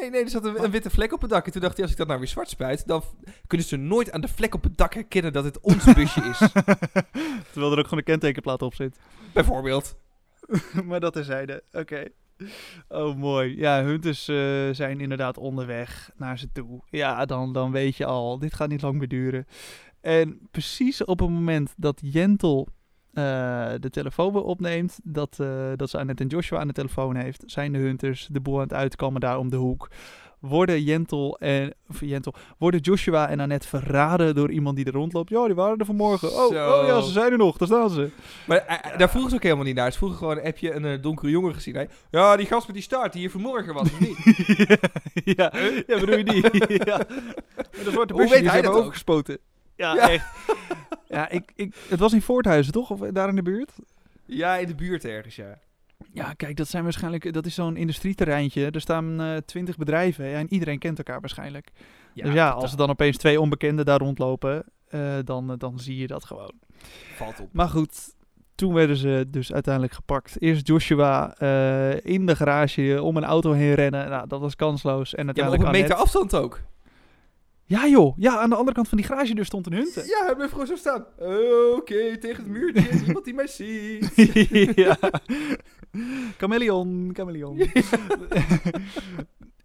Nee, 0.00 0.10
nee, 0.10 0.22
er 0.22 0.30
zat 0.30 0.44
een, 0.44 0.64
een 0.64 0.70
witte 0.70 0.90
vlek 0.90 1.12
op 1.12 1.20
het 1.20 1.30
dak. 1.30 1.46
En 1.46 1.52
toen 1.52 1.60
dacht 1.60 1.74
hij, 1.74 1.82
als 1.82 1.92
ik 1.92 1.98
dat 1.98 2.06
nou 2.06 2.18
weer 2.18 2.28
zwart 2.28 2.48
spuit, 2.48 2.86
dan 2.86 3.02
kunnen 3.46 3.66
ze 3.66 3.76
nooit 3.76 4.12
aan 4.12 4.20
de 4.20 4.28
vlek 4.28 4.54
op 4.54 4.62
het 4.62 4.78
dak 4.78 4.94
herkennen 4.94 5.32
dat 5.32 5.44
het 5.44 5.60
ons 5.60 5.84
busje 5.94 6.20
is. 6.20 6.38
Terwijl 7.52 7.72
er 7.72 7.78
ook 7.78 7.84
gewoon 7.84 7.98
een 7.98 8.04
kentekenplaat 8.04 8.62
op 8.62 8.74
zit. 8.74 8.96
Bijvoorbeeld. 9.32 9.96
maar 10.86 11.00
dat 11.00 11.12
terzijde. 11.12 11.62
Oké. 11.72 12.04
Oh, 12.88 13.16
mooi. 13.16 13.56
Ja, 13.58 13.84
hunters 13.84 14.28
eh, 14.28 14.70
zijn 14.72 15.00
inderdaad 15.00 15.38
onderweg 15.38 16.10
naar 16.16 16.38
ze 16.38 16.52
toe. 16.52 16.80
Ja, 16.90 17.24
dan, 17.24 17.52
dan 17.52 17.72
weet 17.72 17.96
je 17.96 18.06
al, 18.06 18.38
dit 18.38 18.54
gaat 18.54 18.68
niet 18.68 18.82
lang 18.82 18.98
meer 18.98 19.08
duren. 19.08 19.46
En 20.00 20.48
precies 20.50 21.04
op 21.04 21.18
het 21.18 21.28
moment 21.28 21.74
dat 21.76 22.00
Jentel 22.02 22.68
eh, 23.12 23.70
de 23.80 23.90
telefoon 23.90 24.34
opneemt, 24.34 24.98
dat, 25.02 25.36
eh, 25.40 25.48
dat 25.76 25.90
ze 25.90 25.98
Annette 25.98 26.22
en 26.22 26.28
Joshua 26.28 26.58
aan 26.58 26.66
de 26.66 26.72
telefoon 26.72 27.16
heeft, 27.16 27.42
zijn 27.46 27.72
de 27.72 27.78
hunters 27.78 28.28
de 28.32 28.40
boel 28.40 28.54
aan 28.54 28.62
het 28.62 28.72
uitkomen 28.72 29.20
daar 29.20 29.38
om 29.38 29.50
de 29.50 29.56
hoek. 29.56 29.88
Worden 30.40 30.82
Jentel 30.82 31.38
en 31.38 31.74
Jentel, 32.00 32.34
worden 32.58 32.80
Joshua 32.80 33.28
en 33.28 33.40
Annette 33.40 33.68
verraden 33.68 34.34
door 34.34 34.50
iemand 34.50 34.76
die 34.76 34.84
er 34.84 34.92
rondloopt? 34.92 35.30
Ja, 35.30 35.46
die 35.46 35.54
waren 35.54 35.78
er 35.78 35.84
vanmorgen. 35.84 36.30
Oh, 36.32 36.46
oh 36.46 36.86
ja, 36.86 37.00
ze 37.00 37.10
zijn 37.10 37.32
er 37.32 37.38
nog. 37.38 37.56
Daar 37.56 37.68
staan 37.68 37.90
ze. 37.90 38.10
Maar 38.46 38.58
eh, 38.58 38.98
daar 38.98 39.10
vroegen 39.10 39.30
ze 39.30 39.36
ook 39.36 39.42
helemaal 39.42 39.64
niet 39.64 39.74
naar. 39.74 39.92
Ze 39.92 39.98
vroegen 39.98 40.18
gewoon, 40.18 40.38
heb 40.38 40.58
je 40.58 40.74
een 40.74 40.84
eh, 40.84 41.02
donkere 41.02 41.30
jongen 41.30 41.54
gezien? 41.54 41.74
Hij, 41.74 41.88
ja, 42.10 42.36
die 42.36 42.46
gast 42.46 42.66
met 42.66 42.74
die 42.74 42.84
staart 42.84 43.12
die 43.12 43.20
hier 43.20 43.30
vanmorgen 43.30 43.74
was, 43.74 43.92
of 43.92 44.00
niet? 44.00 44.18
ja, 45.36 45.52
ja, 45.86 45.98
bedoel 45.98 46.16
je 46.16 46.24
die? 46.24 46.42
ja. 46.84 46.98
De 47.84 48.06
Hoe 48.12 48.28
weet 48.28 48.40
die 48.40 48.50
hij 48.50 48.62
dat 48.62 48.72
ook? 48.72 48.78
overgespoten. 48.78 49.38
Ja, 49.80 49.94
Ja. 49.94 50.10
echt. 50.10 50.26
Ja, 51.08 51.28
ik, 51.28 51.52
ik, 51.54 51.74
het 51.88 51.98
was 51.98 52.12
in 52.12 52.22
Voorthuizen, 52.22 52.72
toch? 52.72 52.90
Of 52.90 52.98
daar 53.00 53.28
in 53.28 53.34
de 53.34 53.42
buurt? 53.42 53.72
ja, 54.26 54.56
in 54.56 54.66
de 54.66 54.74
buurt 54.74 55.04
ergens, 55.04 55.36
ja. 55.36 55.58
Ja, 56.12 56.32
kijk, 56.32 56.56
dat 56.56 56.68
zijn 56.68 56.82
waarschijnlijk... 56.82 57.32
Dat 57.32 57.46
is 57.46 57.54
zo'n 57.54 57.76
industrieterreintje. 57.76 58.70
Er 58.70 58.80
staan 58.80 59.20
eh, 59.20 59.36
twintig 59.36 59.76
bedrijven 59.76 60.26
ja, 60.28 60.38
en 60.38 60.52
iedereen 60.52 60.78
kent 60.78 60.98
elkaar 60.98 61.20
waarschijnlijk. 61.20 61.70
dus 62.14 62.32
ja, 62.32 62.48
als 62.50 62.70
er 62.70 62.76
dan 62.76 62.90
opeens 62.90 63.16
twee 63.16 63.40
onbekenden 63.40 63.84
daar 63.84 63.98
rondlopen, 63.98 64.64
eh, 64.88 65.14
dan, 65.24 65.50
eh, 65.50 65.56
dan 65.58 65.78
zie 65.78 65.96
je 65.98 66.06
dat 66.06 66.24
gewoon. 66.24 66.52
Valt 67.16 67.40
op. 67.40 67.48
Maar 67.52 67.68
goed, 67.68 68.14
toen 68.54 68.72
werden 68.74 68.96
ze 68.96 69.24
dus 69.28 69.52
uiteindelijk 69.52 69.94
gepakt. 69.94 70.40
Eerst 70.42 70.66
Joshua 70.66 71.34
eh, 71.38 72.04
in 72.12 72.26
de 72.26 72.36
garage 72.36 73.02
om 73.02 73.16
een 73.16 73.24
auto 73.24 73.52
heen 73.52 73.74
rennen. 73.74 74.08
Nou, 74.10 74.26
dat 74.28 74.40
was 74.40 74.56
kansloos. 74.56 75.14
En 75.14 75.26
Ja, 75.26 75.32
maar 75.32 75.34
op 75.34 75.50
uiteindelijk 75.50 75.76
een 75.76 75.82
meter 75.82 75.96
Annette- 75.96 76.16
afstand 76.26 76.44
ook. 76.44 76.60
Ja 77.70 77.88
joh, 77.88 78.14
ja, 78.16 78.38
aan 78.38 78.50
de 78.50 78.56
andere 78.56 78.74
kant 78.74 78.88
van 78.88 78.98
die 78.98 79.06
garagedeur 79.06 79.44
stond 79.44 79.66
een 79.66 79.72
hunte. 79.72 80.00
Ja, 80.06 80.24
hij 80.24 80.34
bleef 80.34 80.50
gewoon 80.50 80.66
zo 80.66 80.76
staan. 80.76 81.06
Oké, 81.76 82.18
tegen 82.18 82.42
het 82.42 82.46
muurtje. 82.46 82.98
Niemand 83.04 83.24
die 83.24 83.34
mij 83.34 83.46
ziet. 83.46 84.72
ja. 84.74 84.98
Chameleon, 86.38 87.10
chameleon. 87.12 87.58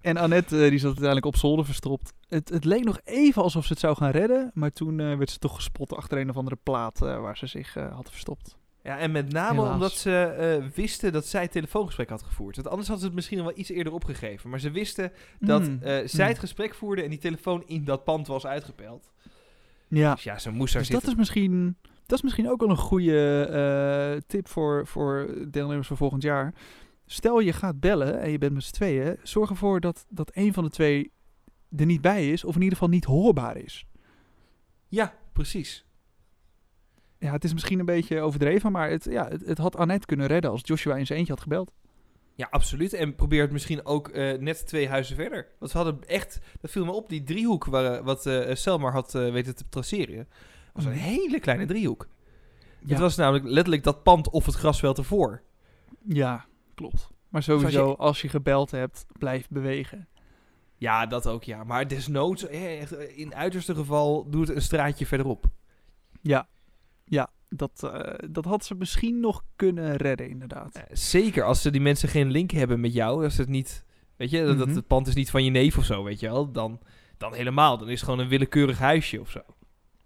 en 0.01 0.17
Annette, 0.17 0.63
eh, 0.63 0.69
die 0.69 0.79
zat 0.79 0.87
uiteindelijk 0.87 1.25
op 1.25 1.35
zolder 1.35 1.65
verstopt. 1.65 2.13
Het, 2.27 2.49
het 2.49 2.65
leek 2.65 2.83
nog 2.83 2.99
even 3.03 3.41
alsof 3.41 3.65
ze 3.65 3.71
het 3.71 3.81
zou 3.81 3.95
gaan 3.95 4.11
redden, 4.11 4.51
maar 4.53 4.71
toen 4.71 4.99
eh, 4.99 5.17
werd 5.17 5.29
ze 5.29 5.39
toch 5.39 5.55
gespot 5.55 5.93
achter 5.93 6.17
een 6.17 6.29
of 6.29 6.37
andere 6.37 6.57
plaat 6.63 7.01
eh, 7.01 7.21
waar 7.21 7.37
ze 7.37 7.47
zich 7.47 7.73
had 7.73 8.09
verstopt. 8.09 8.57
Ja, 8.85 8.97
en 8.99 9.11
met 9.11 9.31
name 9.31 9.59
Helaas. 9.59 9.73
omdat 9.73 9.91
ze 9.91 10.11
eh, 10.23 10.65
wisten 10.75 11.11
dat 11.11 11.25
zij 11.25 11.41
het 11.41 11.51
telefoongesprek 11.51 12.09
had 12.09 12.23
gevoerd. 12.23 12.55
Want 12.55 12.67
anders 12.67 12.87
hadden 12.87 12.99
ze 13.05 13.05
het 13.05 13.15
misschien 13.15 13.43
wel 13.43 13.57
iets 13.57 13.69
eerder 13.69 13.93
opgegeven. 13.93 14.49
Maar 14.49 14.59
ze 14.59 14.71
wisten 14.71 15.11
dat 15.39 15.61
Hmm. 15.61 15.77
eh, 15.81 16.07
zij 16.07 16.19
Hmm. 16.19 16.27
het 16.27 16.39
gesprek 16.39 16.73
voerde 16.75 17.01
en 17.03 17.09
die 17.09 17.19
telefoon 17.19 17.63
in 17.65 17.83
dat 17.83 18.03
pand 18.03 18.27
was 18.27 18.45
uitgepeld. 18.45 19.11
Ja, 19.87 20.13
Dus 20.13 20.23
ja, 20.23 20.39
ze 20.39 20.49
moest 20.51 20.73
daar 20.73 20.81
dus 20.81 20.91
dat 20.91 21.07
is 21.07 21.15
misschien... 21.15 21.77
Dat 22.05 22.17
is 22.17 22.23
misschien 22.23 22.49
ook 22.49 22.59
wel 22.59 22.69
een 22.69 22.77
goede 22.77 23.41
eh, 23.45 24.21
tip 24.27 24.47
voor, 24.47 24.87
voor 24.87 25.35
deelnemers 25.49 25.87
van 25.87 25.97
volgend 25.97 26.21
jaar. 26.23 26.53
Stel 27.05 27.39
je 27.39 27.53
gaat 27.53 27.79
bellen 27.79 28.19
en 28.19 28.31
je 28.31 28.37
bent 28.37 28.53
met 28.53 28.63
z'n 28.63 28.73
tweeën. 28.73 29.17
Zorg 29.23 29.49
ervoor 29.49 29.79
dat, 29.79 30.05
dat 30.09 30.31
een 30.33 30.53
van 30.53 30.63
de 30.63 30.69
twee 30.69 31.11
er 31.77 31.85
niet 31.85 32.01
bij 32.01 32.31
is. 32.31 32.43
Of 32.43 32.55
in 32.55 32.61
ieder 32.61 32.77
geval 32.77 32.93
niet 32.93 33.05
hoorbaar 33.05 33.57
is. 33.57 33.85
Ja, 34.87 35.13
precies. 35.33 35.85
Ja, 37.25 37.31
het 37.31 37.43
is 37.43 37.53
misschien 37.53 37.79
een 37.79 37.85
beetje 37.85 38.21
overdreven, 38.21 38.71
maar 38.71 38.89
het, 38.89 39.03
ja, 39.09 39.27
het, 39.27 39.45
het 39.45 39.57
had 39.57 39.75
Annette 39.77 40.05
kunnen 40.05 40.27
redden 40.27 40.51
als 40.51 40.61
Joshua 40.63 40.95
in 40.95 41.05
zijn 41.05 41.17
eentje 41.19 41.33
had 41.33 41.41
gebeld. 41.43 41.71
Ja, 42.35 42.47
absoluut. 42.51 42.93
En 42.93 43.15
probeer 43.15 43.41
het 43.41 43.51
misschien 43.51 43.85
ook 43.85 44.07
eh, 44.07 44.39
net 44.39 44.67
twee 44.67 44.89
huizen 44.89 45.15
verder. 45.15 45.47
Want 45.59 45.71
ze 45.71 45.77
hadden 45.77 46.07
echt, 46.07 46.39
dat 46.61 46.71
viel 46.71 46.85
me 46.85 46.91
op, 46.91 47.09
die 47.09 47.23
driehoek 47.23 47.65
waar, 47.65 47.93
eh, 47.93 48.03
wat 48.03 48.25
eh 48.25 48.55
Selmar 48.55 48.91
had 48.91 49.11
weten 49.11 49.55
te 49.55 49.63
traceren. 49.69 50.27
was 50.73 50.85
een 50.85 50.91
Mhm. 50.91 50.99
hele 50.99 51.39
kleine 51.39 51.65
driehoek. 51.65 52.07
Ja. 52.79 52.89
Het 52.89 52.99
was 52.99 53.15
namelijk 53.15 53.45
letterlijk 53.45 53.83
dat 53.83 54.03
pand 54.03 54.29
of 54.29 54.45
het 54.45 54.55
grasveld 54.55 54.97
ervoor. 54.97 55.41
Ja, 56.07 56.45
klopt. 56.73 57.07
Maar 57.09 57.13
als 57.31 57.45
sowieso, 57.45 57.89
je- 57.89 57.95
als 57.95 58.21
je 58.21 58.29
gebeld 58.29 58.71
hebt, 58.71 59.05
blijf 59.17 59.47
bewegen. 59.49 60.07
Ja, 60.77 61.05
dat 61.05 61.27
ook, 61.27 61.43
ja. 61.43 61.63
Maar 61.63 61.87
desnoods, 61.87 62.43
in 63.15 63.35
uiterste 63.35 63.75
geval, 63.75 64.29
doe 64.29 64.41
het 64.41 64.49
een 64.55 64.61
straatje 64.61 65.05
verderop. 65.05 65.45
Ja, 66.21 66.47
ja 67.05 67.29
dat, 67.49 67.89
eh, 67.93 68.29
dat 68.29 68.45
had 68.45 68.65
ze 68.65 68.75
misschien 68.75 69.19
nog 69.19 69.43
kunnen 69.55 69.95
redden, 69.95 70.29
inderdaad. 70.29 70.75
Eh, 70.75 70.83
zeker 70.91 71.43
als 71.43 71.61
ze 71.61 71.71
die 71.71 71.81
mensen 71.81 72.09
geen 72.09 72.31
link 72.31 72.51
hebben 72.51 72.79
met 72.79 72.93
jou, 72.93 73.23
als 73.23 73.37
het 73.37 73.49
niet, 73.49 73.85
weet 74.17 74.29
je, 74.29 74.45
dat, 74.45 74.57
dat 74.57 74.67
Mhm. 74.67 74.75
het 74.75 74.87
pand 74.87 75.07
is 75.07 75.15
niet 75.15 75.29
van 75.29 75.43
je 75.43 75.49
neef 75.51 75.77
of 75.77 75.85
zo, 75.85 76.03
weet 76.03 76.19
je 76.19 76.27
wel, 76.27 76.51
dan, 76.51 76.79
dan 77.17 77.33
helemaal. 77.33 77.77
Dan 77.77 77.87
is 77.89 77.93
het 77.99 78.03
gewoon 78.09 78.19
een 78.19 78.29
willekeurig 78.29 78.79
huisje 78.79 79.19
of 79.21 79.29
zo. 79.29 79.39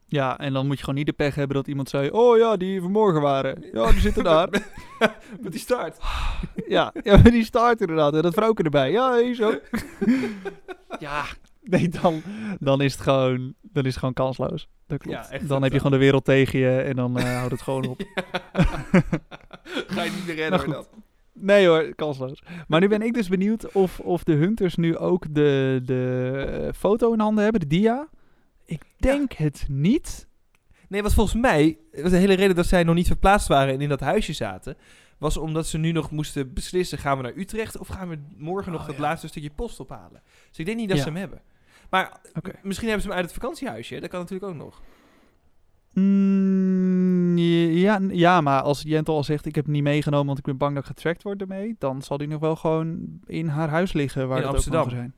Ja, 0.06 0.38
en 0.40 0.54
dan 0.54 0.66
moet 0.68 0.76
je 0.78 0.80
gewoon 0.84 0.96
niet 0.96 1.06
de 1.06 1.14
pech 1.14 1.36
hebben 1.36 1.56
dat 1.56 1.68
iemand 1.68 1.90
zei... 1.90 2.10
Oh 2.10 2.38
ja, 2.38 2.58
die 2.58 2.82
vanmorgen 2.82 3.22
waren. 3.22 3.64
Ja, 3.74 3.92
die 3.92 4.00
zitten 4.00 4.24
daar. 4.24 4.50
Met 5.42 5.52
die 5.52 5.60
start. 5.62 5.98
ja, 6.68 6.94
ja, 7.04 7.14
maar 7.18 7.32
die 7.32 7.44
staart 7.44 7.82
inderdaad. 7.82 8.14
En 8.14 8.22
dat 8.22 8.34
vrouwke 8.34 8.64
erbij. 8.64 8.92
Ja, 8.92 9.18
hier 9.18 9.36
zo. 9.44 9.60
ja, 11.00 11.26
nee, 11.74 11.90
dan, 11.90 12.22
dan, 12.60 12.82
is 12.82 12.94
het 12.94 13.02
gewoon, 13.02 13.54
dan 13.62 13.84
is 13.84 13.90
het 13.90 14.00
gewoon 14.00 14.14
kansloos. 14.14 14.68
Dat 14.88 15.00
klopt. 15.00 15.18
Ja, 15.18 15.30
echt 15.30 15.48
dan 15.48 15.64
heb 15.64 15.72
je 15.72 15.78
gewoon 15.78 15.92
de 15.92 15.98
wereld 16.06 16.26
tegen 16.26 16.60
je 16.60 16.78
en 16.82 16.96
dan 16.96 17.18
eh, 17.18 17.36
houdt 17.36 17.52
het 17.52 17.62
gewoon 17.62 17.88
op. 17.94 18.02
Ga 19.88 20.04
je 20.04 20.12
niet 20.12 20.26
meer 20.26 20.36
redden 20.36 20.50
Nou 20.60 20.66
hoor, 20.66 20.74
dat. 20.74 20.90
Nee 21.34 21.68
hoor, 21.68 21.96
kansloos. 21.96 22.44
Maar 22.68 22.80
nu 22.80 22.88
ben 22.88 23.02
ik 23.02 23.14
dus 23.14 23.28
benieuwd 23.28 23.72
of, 23.72 24.00
of 24.00 24.24
de 24.24 24.34
Hunters 24.34 24.76
nu 24.76 24.98
ook 24.98 25.34
de, 25.36 25.82
de 25.86 26.64
eh, 26.68 26.74
foto 26.74 27.14
in 27.14 27.20
handen 27.20 27.44
hebben, 27.44 27.62
de 27.62 27.68
dia. 27.68 28.08
Ik 28.66 28.84
denk 28.98 29.34
het 29.34 29.66
niet. 29.70 30.28
Nee, 30.88 31.02
wat 31.04 31.14
volgens 31.14 31.42
mij, 31.42 31.78
de 31.92 32.18
hele 32.18 32.34
reden 32.34 32.56
dat 32.56 32.66
zij 32.66 32.84
nog 32.84 32.96
niet 32.96 33.08
verplaatst 33.08 33.48
waren 33.48 33.74
en 33.74 33.82
in 33.82 33.90
dat 33.90 34.00
huisje 34.00 34.34
zaten, 34.34 34.78
was 35.18 35.38
omdat 35.38 35.68
ze 35.68 35.78
nu 35.78 35.92
nog 35.92 36.12
moesten 36.12 36.54
beslissen, 36.54 36.98
gaan 36.98 37.18
we 37.18 37.24
naar 37.24 37.36
Utrecht 37.36 37.78
of 37.78 37.88
gaan 37.88 38.10
we 38.10 38.18
morgen 38.38 38.72
nog 38.72 38.82
Oh, 38.82 38.88
dat 38.88 38.96
ja. 38.96 39.02
laatste 39.02 39.28
stukje 39.28 39.50
post 39.50 39.80
ophalen. 39.80 40.22
Dus 40.50 40.60
ik 40.60 40.66
denk 40.66 40.78
niet 40.78 40.88
dat 40.90 40.98
Ja. 40.98 41.04
ze 41.04 41.10
hem 41.10 41.20
hebben. 41.20 41.42
Maar 41.90 42.20
misschien 42.62 42.88
hebben 42.88 43.02
ze 43.06 43.08
hem 43.12 43.18
uit 43.18 43.26
het 43.32 43.40
vakantiehuisje, 43.40 44.00
dat 44.00 44.10
kan 44.10 44.20
natuurlijk 44.20 44.52
ook 44.52 44.58
nog. 44.58 44.82
Mm, 45.94 47.38
ja, 47.78 48.00
ja, 48.10 48.42
maar 48.42 48.62
als 48.62 48.82
Jentel 48.82 49.16
al 49.16 49.24
zegt 49.24 49.46
ik 49.46 49.56
heb 49.56 49.64
het 49.66 49.74
niet 49.74 49.84
meegenomen 49.84 50.26
want 50.26 50.38
ik 50.38 50.44
ben 50.44 50.58
bang 50.58 50.74
dat 50.76 50.84
ik 50.84 50.90
getracked 50.90 51.24
word 51.24 51.42
ermee, 51.42 51.76
dan 51.80 52.02
zal 52.02 52.18
die 52.18 52.28
nog 52.28 52.40
wel 52.40 52.56
gewoon 52.56 53.20
in 53.26 53.48
haar 53.48 53.70
huis 53.70 53.94
liggen 53.94 54.28
waar 54.28 54.38
In 54.38 54.44
het 54.44 54.54
Amsterdam. 54.54 54.84
ook 54.84 54.90
zijn. 54.90 55.14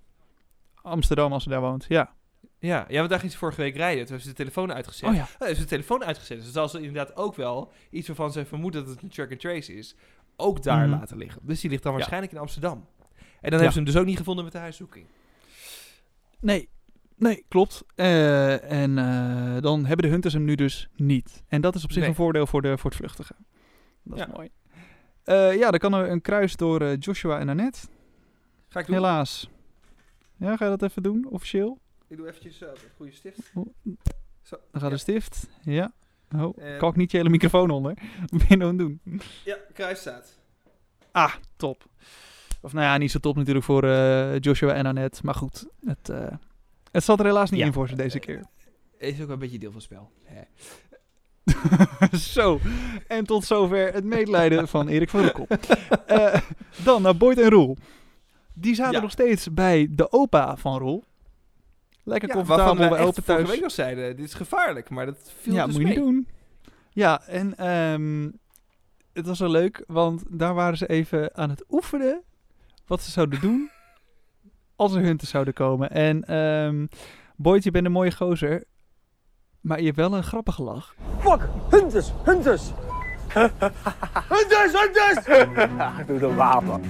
Amsterdam 0.81 1.34
als 1.34 1.43
ze 1.43 1.49
daar 1.49 1.62
woont, 1.62 1.86
ja. 1.88 2.13
Ja, 2.60 2.86
ja, 2.89 2.97
want 2.97 3.10
daar 3.10 3.19
ging 3.19 3.31
ze 3.31 3.38
vorige 3.38 3.62
week 3.62 3.75
rijden. 3.75 3.97
Toen 3.97 4.05
hebben 4.07 4.23
ze 4.23 4.29
de 4.29 4.36
telefoon 4.36 4.73
uitgezet. 4.73 5.10
Oh 5.10 5.15
ja. 5.15 5.21
Oh, 5.21 5.29
hebben 5.38 5.55
ze 5.55 5.62
de 5.62 5.67
telefoon 5.67 6.03
uitgezet. 6.03 6.38
Dus 6.41 6.51
zal 6.51 6.69
ze 6.69 6.77
inderdaad 6.77 7.15
ook 7.15 7.36
wel 7.36 7.71
iets 7.89 8.07
waarvan 8.07 8.31
ze 8.31 8.45
vermoeden 8.45 8.81
dat 8.86 8.93
het 8.93 9.03
een 9.03 9.10
track 9.10 9.29
and 9.31 9.39
trace 9.39 9.75
is, 9.75 9.95
ook 10.36 10.63
daar 10.63 10.88
Mhm. 10.88 10.99
laten 10.99 11.17
liggen. 11.17 11.41
Dus 11.45 11.62
die 11.62 11.69
ligt 11.69 11.84
dan 11.84 11.91
Ja. 11.91 11.97
waarschijnlijk 11.97 12.34
in 12.34 12.39
Amsterdam. 12.39 12.71
En 12.77 12.86
dan 13.17 13.25
Ja. 13.41 13.49
hebben 13.49 13.71
ze 13.71 13.77
hem 13.77 13.86
dus 13.86 13.97
ook 13.97 14.05
niet 14.05 14.17
gevonden 14.17 14.43
met 14.43 14.53
de 14.53 14.60
huiszoeking. 14.60 15.05
Nee, 16.41 16.69
nee, 17.15 17.45
klopt. 17.47 17.84
Eh, 17.95 18.71
en 18.71 18.97
eh, 18.97 19.62
dan 19.62 19.86
hebben 19.86 20.06
de 20.06 20.12
hunters 20.12 20.34
hem 20.34 20.43
nu 20.43 20.56
dus 20.56 20.88
niet. 20.95 21.43
En 21.47 21.62
dat 21.62 21.75
is 21.75 21.84
op 21.84 21.91
zich 21.91 21.99
Nee. 21.99 22.10
een 22.10 22.15
voordeel 22.15 22.47
voor, 22.47 22.62
de, 22.62 22.77
voor 22.77 22.89
het 22.89 22.99
vluchtigen. 22.99 23.36
Dat 24.04 24.17
is 24.19 24.25
Ja. 24.25 24.32
mooi. 24.36 24.49
Eh, 25.23 25.58
ja, 25.58 25.69
dan 25.69 25.80
kan 25.80 25.93
er 25.93 26.10
een 26.10 26.21
kruis 26.21 26.56
door 26.56 26.93
Joshua 26.93 27.39
en 27.39 27.49
Annette. 27.49 27.80
Ga 28.67 28.80
ik 28.80 28.86
doen. 28.86 28.95
Helaas. 28.95 29.49
Ja, 30.38 30.56
ga 30.58 30.65
je 30.65 30.77
dat 30.77 30.89
even 30.89 31.04
doen, 31.04 31.27
officieel? 31.30 31.80
Ik 32.08 32.17
doe 32.17 32.27
eventjes 32.27 32.62
een 32.62 32.67
goede 32.95 33.12
stift. 33.12 33.51
Oh. 33.54 33.73
Zo. 34.41 34.58
Dan 34.71 34.82
gaat 34.82 34.91
de 34.91 34.97
stift. 34.97 35.47
Ja. 35.62 35.93
Oh, 36.36 36.58
Eh. 36.58 36.77
kalk 36.77 36.95
niet 36.95 37.12
je 37.12 37.17
hele 37.17 37.30
microfoon 37.30 37.69
onder. 37.69 37.93
Wat 38.30 38.39
ben 38.39 38.45
je 38.49 38.56
nou 38.58 38.69
aan 38.69 38.77
doen? 38.77 39.01
Ja, 39.45 39.58
kruis 39.73 39.99
staat. 39.99 40.39
Ah, 41.12 41.34
top. 41.56 41.86
Of 42.62 42.74
nou 42.74 42.86
ja, 42.86 42.97
niet 42.97 43.12
zo 43.12 43.19
top 43.19 43.36
natuurlijk 43.36 43.65
voor 43.65 43.84
eh, 43.84 44.39
Joshua 44.39 44.74
en 44.74 44.86
Annette. 44.86 45.19
Maar 45.24 45.36
goed, 45.36 45.65
het, 45.86 46.10
eh, 46.10 46.28
het 46.91 47.04
zat 47.04 47.19
er 47.19 47.26
helaas 47.26 47.50
niet 47.50 47.60
Ja. 47.60 47.65
in 47.65 47.74
voor 47.74 47.89
ze 47.89 47.95
deze 47.95 48.19
keer. 48.19 48.43
Is 48.97 49.12
ook 49.12 49.17
wel 49.17 49.30
een 49.30 49.39
beetje 49.39 49.60
deel 49.60 49.71
van 49.71 49.82
het 49.82 49.89
spel. 49.89 50.12
Hè. 50.24 50.41
Zo, 52.17 52.60
en 53.08 53.26
tot 53.26 53.43
zover 53.45 53.93
het 53.93 54.04
medelijden 54.04 54.67
van 54.67 54.88
Erik 54.88 55.10
van 55.10 55.21
Roekel. 55.21 55.47
Eh, 56.06 56.41
dan 56.84 57.02
naar 57.02 57.17
Boyd 57.17 57.39
en 57.39 57.50
Roel. 57.50 57.78
Die 58.54 58.76
zaten 58.76 58.93
Ja. 58.93 59.02
nog 59.02 59.12
steeds 59.12 59.54
bij 59.54 59.88
de 59.91 60.12
opa 60.12 60.58
van 60.58 60.78
Roel. 60.78 61.04
Lekker 62.04 62.30
Ja, 62.30 62.36
comfortabel 62.36 62.76
bij 62.76 62.86
opa 62.88 62.95
echt 62.95 63.04
vorige 63.06 63.24
thuis. 63.24 63.50
week 63.50 63.62
nog 63.62 63.71
zeiden, 63.71 64.15
dit 64.15 64.26
is 64.26 64.34
gevaarlijk, 64.34 64.89
maar 64.89 65.06
dat 65.06 65.32
viel 65.39 65.54
Ja, 65.54 65.65
dus 65.65 65.74
moet 65.74 65.82
je 65.82 65.88
niet 65.88 65.97
doen. 65.97 66.28
Ja, 66.91 67.21
en 67.28 67.58
ehm, 67.58 68.30
het 69.13 69.26
was 69.26 69.39
wel 69.39 69.50
leuk, 69.50 69.84
want 69.88 70.24
daar 70.30 70.54
waren 70.54 70.78
ze 70.78 70.88
even 70.88 71.36
aan 71.38 71.50
het 71.50 71.63
oefenen 71.69 72.21
wat 72.87 73.01
ze 73.01 73.11
zouden 73.11 73.39
doen 73.41 73.69
als 74.75 74.93
er 74.93 75.01
hunters 75.01 75.29
zouden 75.29 75.53
komen. 75.53 75.89
En 75.91 76.23
ehm 76.23 76.85
Boyd, 77.35 77.63
je 77.63 77.71
bent 77.71 77.85
een 77.85 77.91
mooie 77.91 78.11
gozer, 78.15 78.63
maar 79.61 79.79
je 79.79 79.85
hebt 79.85 79.97
wel 79.97 80.13
een 80.15 80.23
grappige 80.23 80.63
lach. 80.63 80.95
Fuck, 81.19 81.47
hunters, 81.69 82.11
hunters. 82.23 82.71
hunters, 84.33 84.71
hunters! 84.73 85.25
Doe 86.07 86.19
de 86.19 86.33
wapen. 86.33 86.83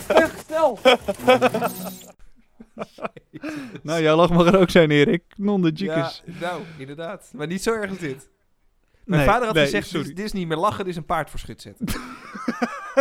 Vlucht, 0.00 0.44
snel! 0.46 0.78
Nou, 3.82 4.02
jouw 4.02 4.16
lach 4.16 4.30
mag 4.30 4.46
er 4.46 4.58
ook 4.58 4.70
zijn, 4.70 4.90
Erik. 4.90 5.22
Non 5.36 5.62
de 5.62 5.70
Ja, 5.74 5.84
jikkers. 5.84 6.22
nou, 6.40 6.62
inderdaad. 6.78 7.30
Maar 7.34 7.46
niet 7.46 7.62
zo 7.62 7.72
erg 7.72 7.90
als 7.90 7.98
dit. 7.98 8.28
Mijn 9.04 9.20
Nee, 9.20 9.30
vader 9.30 9.46
had 9.46 9.54
nee, 9.54 9.64
gezegd, 9.64 9.88
sorry. 9.88 10.06
dit 10.14 10.18
is 10.18 10.32
niet 10.32 10.48
meer 10.48 10.56
lachen, 10.56 10.78
dit 10.78 10.86
is 10.92 10.96
een 10.96 11.04
paard 11.04 11.30
voor 11.30 11.38
schut 11.38 11.62
zetten. 11.62 11.86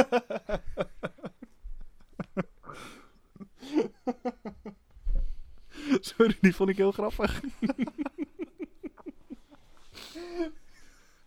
Sorry, 5.99 6.37
die 6.41 6.55
vond 6.55 6.69
ik 6.69 6.77
heel 6.77 6.91
grappig. 6.91 7.41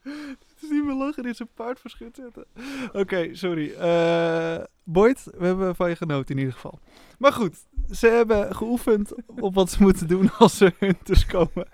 Het 0.02 0.62
is 0.62 0.70
niet 0.70 0.84
meer 0.84 0.94
lachen, 0.94 1.24
is 1.24 1.38
een 1.38 1.48
paard 1.54 1.80
voor 1.80 1.90
schut 1.90 2.16
zetten. 2.16 2.46
Oké, 2.92 3.34
sorry. 3.34 3.72
Eh 3.72 4.64
Boyd, 4.84 5.24
we 5.36 5.46
hebben 5.46 5.76
van 5.76 5.88
je 5.88 5.96
genoten 5.96 6.34
in 6.34 6.38
ieder 6.38 6.54
geval. 6.54 6.78
Maar 7.18 7.32
goed, 7.32 7.56
ze 7.90 8.06
hebben 8.06 8.54
geoefend 8.54 9.12
op 9.40 9.54
wat 9.54 9.70
ze 9.70 9.82
moeten 9.82 10.08
doen 10.08 10.30
als 10.38 10.60
er 10.60 10.74
hunters 10.78 11.26
komen. 11.26 11.68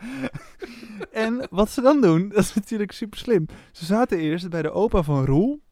en 1.12 1.46
wat 1.50 1.70
ze 1.70 1.80
dan 1.80 2.00
doen, 2.00 2.28
dat 2.28 2.38
is 2.38 2.54
natuurlijk 2.54 2.92
super 2.92 3.18
slim. 3.18 3.46
Ze 3.72 3.84
zaten 3.84 4.18
eerst 4.18 4.50
bij 4.50 4.62
de 4.62 4.70
opa 4.70 5.02
van 5.02 5.24
Roel. 5.24 5.62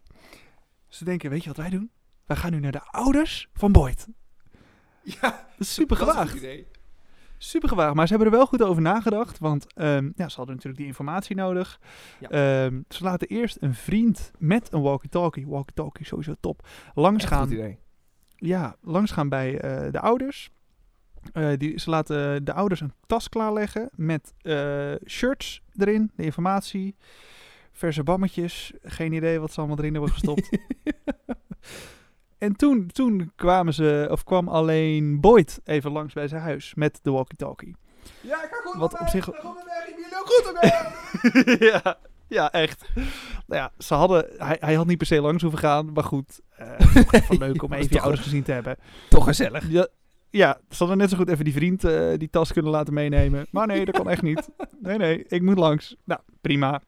Ze 0.88 1.04
denken, 1.04 1.30
weet 1.30 1.42
je 1.42 1.48
wat 1.48 1.56
wij 1.56 1.70
doen? 1.70 1.90
Wij 2.26 2.36
gaan 2.36 2.50
nu 2.52 2.58
naar 2.60 2.72
de 2.72 2.82
ouders 2.90 3.48
van 3.52 3.72
Boyd. 3.72 4.06
Ja, 5.02 5.20
Dat 5.20 5.40
is 5.58 5.74
super 5.74 5.96
gewaagd. 5.96 6.46
Super 7.38 7.68
gewaagd, 7.68 7.94
maar 7.94 8.06
ze 8.06 8.14
hebben 8.14 8.32
er 8.32 8.38
wel 8.38 8.46
goed 8.46 8.62
over 8.62 8.82
nagedacht. 8.82 9.38
Want 9.38 9.74
ehm, 9.74 10.10
ja, 10.16 10.28
ze 10.28 10.36
hadden 10.36 10.54
natuurlijk 10.54 10.76
die 10.76 10.86
informatie 10.86 11.36
nodig. 11.36 11.80
Ja. 12.20 12.28
Ehm, 12.28 12.80
ze 12.88 13.02
laten 13.04 13.28
eerst 13.28 13.56
een 13.60 13.74
vriend 13.74 14.30
met 14.38 14.72
een 14.72 14.82
walkie-talkie, 14.82 15.46
walkie-talkie 15.46 16.06
sowieso 16.06 16.34
top, 16.40 16.66
langs 16.94 17.22
Echt 17.22 17.32
een 17.32 17.38
gaan, 17.38 17.46
goed 17.46 17.56
idee. 17.56 17.78
ja, 18.36 18.76
langs 18.80 19.10
gaan 19.10 19.28
bij 19.28 19.60
eh, 19.60 19.92
de 19.92 20.00
ouders. 20.00 20.50
Eh, 21.32 21.52
die, 21.56 21.78
ze 21.80 21.90
laten 21.90 22.44
de 22.44 22.52
ouders 22.52 22.80
een 22.80 22.92
tas 23.06 23.28
klaarleggen 23.28 23.90
met 23.94 24.34
eh, 24.40 24.92
shirts 25.06 25.62
erin, 25.76 26.10
de 26.16 26.24
informatie, 26.24 26.96
verse 27.78 28.02
bammetjes. 28.02 28.72
Geen 28.82 29.12
idee 29.12 29.38
wat 29.40 29.52
ze 29.52 29.58
allemaal 29.58 29.78
erin 29.78 29.92
hebben 29.92 30.10
gestopt. 30.12 30.48
En 32.38 32.56
toen, 32.56 32.86
toen 32.86 33.32
kwamen 33.36 33.74
ze, 33.74 34.08
of 34.10 34.24
kwam 34.24 34.48
alleen 34.48 35.20
Boyd 35.20 35.60
even 35.64 35.92
langs 35.92 36.14
bij 36.14 36.28
zijn 36.28 36.42
huis 36.42 36.74
met 36.74 36.98
de 37.02 37.10
walkie-talkie. 37.10 37.76
Ja, 38.20 38.42
ik 38.44 38.48
ga 38.50 38.56
goed 38.70 38.80
Wat 38.80 39.00
op 39.00 39.08
zich- 39.08 39.28
Ik 39.28 39.34
ga 39.34 39.40
goed 39.48 39.64
weg, 39.64 39.86
ik 39.88 39.94
ben 39.94 40.02
jullie 40.02 40.18
ook 40.18 40.26
goed 40.26 40.48
op 40.50 41.68
ja, 41.82 41.98
ja, 42.28 42.52
echt. 42.52 42.88
Nou 43.46 43.60
ja, 43.62 43.72
ze 43.78 43.94
hadden, 43.94 44.26
hij, 44.36 44.56
hij 44.60 44.74
had 44.74 44.86
niet 44.86 44.98
per 44.98 45.06
se 45.06 45.20
langs 45.20 45.42
hoeven 45.42 45.60
gaan, 45.60 45.92
maar 45.92 46.04
goed. 46.04 46.40
wel 47.28 47.38
leuk 47.48 47.62
om 47.62 47.72
even 47.72 47.88
je 47.94 48.00
ouders 48.00 48.22
gezien 48.22 48.42
te 48.42 48.52
hebben. 48.52 48.76
Toch 49.08 49.24
gezellig. 49.24 49.70
Ja, 49.70 49.88
ja, 50.30 50.58
ze 50.68 50.76
hadden 50.78 50.96
net 50.98 51.10
zo 51.10 51.16
goed 51.16 51.28
even 51.28 51.44
die 51.44 51.52
vriend 51.54 51.84
eh, 51.84 52.12
die 52.16 52.30
tas 52.30 52.52
kunnen 52.52 52.70
laten 52.70 52.94
meenemen. 52.94 53.46
Maar 53.50 53.66
nee, 53.66 53.84
dat 53.84 53.94
kan 53.96 54.08
echt 54.08 54.22
niet. 54.22 54.48
Nee, 54.80 54.98
nee, 54.98 55.24
ik 55.28 55.42
moet 55.42 55.58
langs. 55.58 55.96
Nou, 56.04 56.20
prima. 56.40 56.80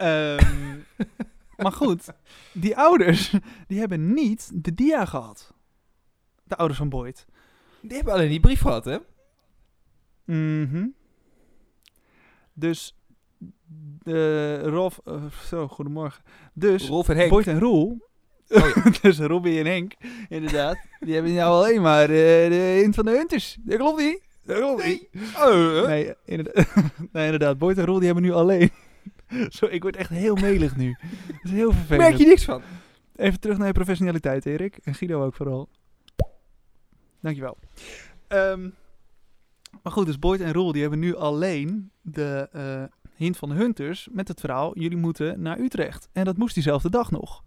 Ehm, 0.00 0.76
maar 1.62 1.72
goed, 1.72 2.06
die 2.52 2.76
ouders, 2.76 3.34
die 3.66 3.78
hebben 3.78 4.14
niet 4.14 4.50
de 4.54 4.74
dia 4.74 5.04
gehad. 5.04 5.54
De 6.44 6.56
ouders 6.56 6.78
van 6.78 6.88
Boyd. 6.88 7.26
Die 7.80 7.96
hebben 7.96 8.12
alleen 8.12 8.28
die 8.28 8.40
brief 8.40 8.60
gehad, 8.60 8.84
hè? 8.84 8.98
Mhm. 10.24 10.86
Dus, 12.52 12.96
de 14.02 14.58
Rolf, 14.58 15.00
eh, 15.04 15.24
zo, 15.44 15.68
goedemorgen. 15.68 16.22
Dus, 16.52 16.88
Rolf 16.88 17.08
en 17.08 17.16
Henk. 17.16 17.30
Boyd 17.30 17.46
en 17.46 17.58
Roel, 17.58 18.08
Oh 18.48 18.86
dus 19.02 19.18
Robbie 19.18 19.58
en 19.58 19.66
Henk, 19.66 19.94
inderdaad, 20.28 20.78
die 21.00 21.14
hebben 21.14 21.34
nou 21.34 21.52
alleen 21.52 21.82
maar 21.82 22.06
de, 22.06 22.46
de 22.48 22.78
hint 22.80 22.94
van 22.94 23.04
de 23.04 23.10
Hunters. 23.10 23.56
Dat 23.60 23.78
klopt 23.78 24.00
niet. 24.00 24.20
Dat 24.44 24.56
klopt 24.56 24.86
niet. 24.86 25.08
Oh, 25.36 25.86
Nee, 25.86 26.14
inderdaad, 26.24 26.66
nee, 27.12 27.24
inderdaad, 27.24 27.58
Boyd 27.58 27.78
en 27.78 27.84
Roel 27.84 27.96
die 27.96 28.06
hebben 28.06 28.24
nu 28.24 28.32
alleen. 28.32 28.70
Zo, 29.58 29.66
ik 29.66 29.82
word 29.82 29.96
echt 29.96 30.10
heel 30.10 30.34
melig 30.34 30.76
nu. 30.76 30.96
Dat 31.26 31.38
is 31.42 31.50
heel 31.50 31.72
vervelend. 31.72 32.08
merk 32.08 32.16
je 32.16 32.26
niks 32.26 32.44
van. 32.44 32.62
Even 33.16 33.40
terug 33.40 33.58
naar 33.58 33.66
je 33.66 33.72
professionaliteit, 33.72 34.46
Erik. 34.46 34.78
En 34.82 34.94
Guido 34.94 35.24
ook 35.24 35.34
vooral. 35.34 35.68
dankjewel. 37.20 37.56
Ehm 38.28 38.68
maar 39.82 39.92
goed, 39.92 40.06
dus 40.06 40.18
Boyd 40.18 40.40
en 40.40 40.52
Roel 40.52 40.72
die 40.72 40.80
hebben 40.80 40.98
nu 40.98 41.16
alleen 41.16 41.90
de 42.00 42.48
eh, 42.52 42.82
hint 43.14 43.36
van 43.36 43.48
de 43.48 43.54
Hunters 43.54 44.08
met 44.12 44.28
het 44.28 44.40
verhaal... 44.40 44.78
jullie 44.78 44.96
moeten 44.96 45.42
naar 45.42 45.58
Utrecht. 45.58 46.08
En 46.12 46.24
dat 46.24 46.36
moest 46.36 46.54
diezelfde 46.54 46.90
dag 46.90 47.10
nog. 47.10 47.42